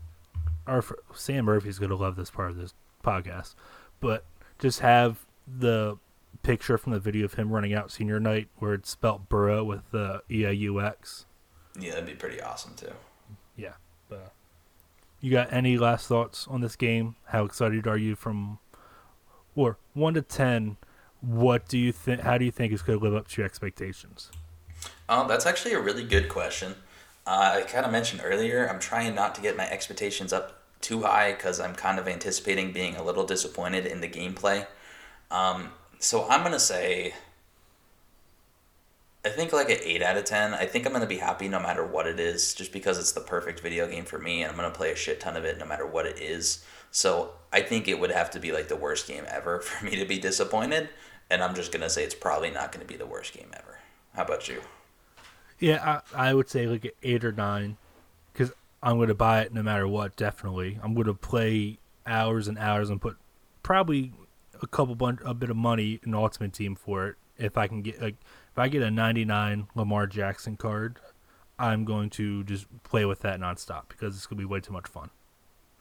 [0.67, 2.73] our Sam Murphy's going to love this part of this
[3.03, 3.55] podcast,
[4.01, 4.25] but
[4.61, 5.97] just have the
[6.49, 9.91] picture from the video of him running out senior night where it's spelt Burrow with
[9.91, 11.27] the e i u x.
[11.79, 12.93] Yeah, that'd be pretty awesome too.
[13.55, 13.75] Yeah.
[14.09, 14.33] But
[15.21, 17.17] you got any last thoughts on this game?
[17.27, 18.61] How excited are you from
[19.55, 20.79] or 1 to 10
[21.21, 23.45] what do you think how do you think it's going to live up to your
[23.45, 24.31] expectations?
[25.07, 26.77] Oh, that's actually a really good question.
[27.27, 31.03] Uh, I kind of mentioned earlier, I'm trying not to get my expectations up too
[31.03, 34.67] high because I'm kind of anticipating being a little disappointed in the gameplay.
[35.31, 37.15] Um, so I'm gonna say,
[39.25, 40.55] I think like an eight out of ten.
[40.55, 43.21] I think I'm gonna be happy no matter what it is, just because it's the
[43.21, 45.67] perfect video game for me, and I'm gonna play a shit ton of it no
[45.67, 46.65] matter what it is.
[46.91, 49.97] So I think it would have to be like the worst game ever for me
[49.97, 50.89] to be disappointed,
[51.31, 53.79] and I'm just gonna say it's probably not gonna be the worst game ever.
[54.15, 54.63] How about you?
[55.59, 57.77] Yeah, I, I would say like an eight or nine,
[58.33, 60.17] because I'm going to buy it no matter what.
[60.17, 63.17] Definitely, I'm going to play hours and hours and put
[63.63, 64.13] probably
[64.63, 67.17] a couple bunch a bit of money in Ultimate Team for it.
[67.37, 68.17] If I can get like
[68.53, 70.99] if I get a 99 Lamar Jackson card,
[71.59, 74.73] I'm going to just play with that nonstop because it's going to be way too
[74.73, 75.11] much fun.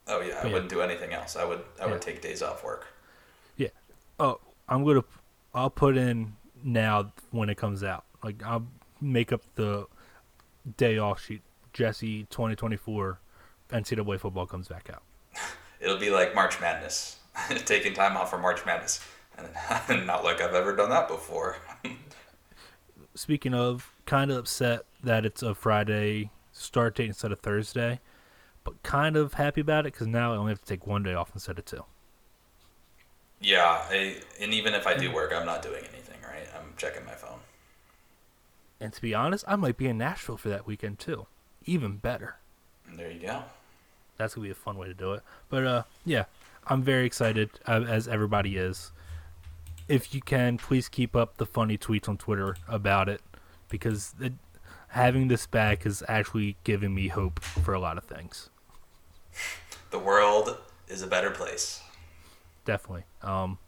[0.07, 0.53] Oh yeah, I Yeah.
[0.53, 1.35] wouldn't do anything else.
[1.35, 2.85] I would I would take days off work.
[3.57, 3.69] Yeah.
[4.19, 5.03] Oh, I'm gonna.
[5.53, 8.05] I'll put in now when it comes out.
[8.23, 8.67] Like I'll
[9.01, 9.87] make up the
[10.77, 11.41] day off sheet.
[11.73, 13.19] Jesse 2024
[13.71, 15.03] NCAA football comes back out.
[15.79, 17.16] It'll be like March Madness,
[17.65, 18.99] taking time off for March Madness,
[19.89, 21.57] and not like I've ever done that before.
[23.15, 27.99] Speaking of, kind of upset that it's a Friday start date instead of Thursday,
[28.63, 31.13] but kind of happy about it because now I only have to take one day
[31.13, 31.83] off instead of two.
[33.41, 36.17] yeah, I, and even if I do work, I'm not doing anything.
[36.23, 37.39] Right, I'm checking my phone.
[38.79, 41.27] And to be honest, I might be in Nashville for that weekend too.
[41.65, 42.37] Even better.
[42.95, 43.43] There you go.
[44.17, 45.23] That's gonna be a fun way to do it.
[45.49, 46.25] But uh, yeah,
[46.69, 48.91] I'm very excited, uh, as everybody is.
[49.87, 53.21] If you can, please keep up the funny tweets on Twitter about it,
[53.69, 54.33] because it,
[54.89, 58.49] having this back is actually giving me hope for a lot of things.
[59.91, 60.57] The world
[60.89, 61.81] is a better place.
[62.65, 63.03] Definitely.
[63.21, 63.59] Um,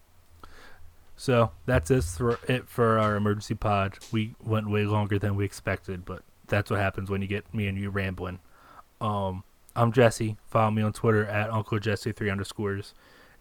[1.16, 3.98] so that's it for, it for our emergency pod.
[4.12, 7.68] We went way longer than we expected, but that's what happens when you get me
[7.68, 8.40] and you rambling.
[9.00, 9.44] Um,
[9.76, 10.38] I'm Jesse.
[10.50, 12.94] Follow me on Twitter at Uncle Jesse three underscores.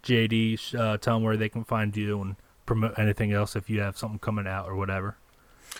[0.03, 3.81] JD, uh, tell them where they can find you and promote anything else if you
[3.81, 5.17] have something coming out or whatever.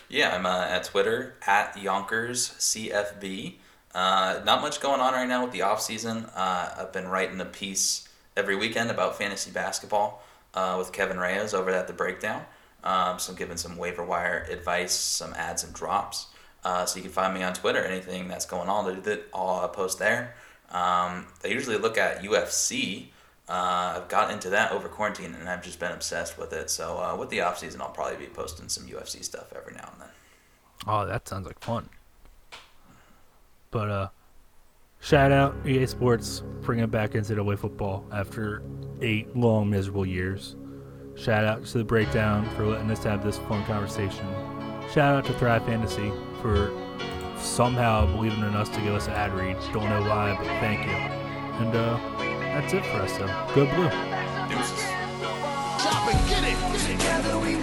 [0.09, 3.57] Yeah, I'm uh, at Twitter at Yonkers CFB.
[3.95, 6.27] Uh, not much going on right now with the off season.
[6.35, 10.23] Uh, I've been writing a piece every weekend about fantasy basketball
[10.55, 12.45] uh, with Kevin Reyes over at the Breakdown.
[12.85, 16.29] Um, so I'm giving some waiver wire advice, some adds and drops.
[16.69, 17.83] Uh, so you can find me on Twitter.
[17.83, 18.85] Anything that's going on,
[19.33, 20.35] I'll post there.
[20.69, 23.07] Um, I usually look at UFC.
[23.49, 26.69] Uh, I've got into that over quarantine, and I've just been obsessed with it.
[26.69, 29.89] So uh, with the off season, I'll probably be posting some UFC stuff every now
[29.93, 30.09] and then.
[30.87, 31.89] Oh, that sounds like fun.
[33.71, 34.09] But uh,
[35.01, 37.15] shout out EA Sports bringing it back
[37.45, 38.63] way football after
[39.01, 40.55] eight long miserable years.
[41.15, 44.27] Shout out to the breakdown for letting us have this fun conversation.
[44.93, 46.73] Shout out to Thrive Fantasy for
[47.37, 49.57] somehow believing in us to give us an ad read.
[49.73, 50.93] Don't know why, but thank you.
[50.93, 53.27] And uh, that's it for us, though.
[53.55, 53.89] Go blue.
[54.49, 54.81] Deuces.
[55.81, 56.59] Stop and get it.
[56.87, 57.55] Together we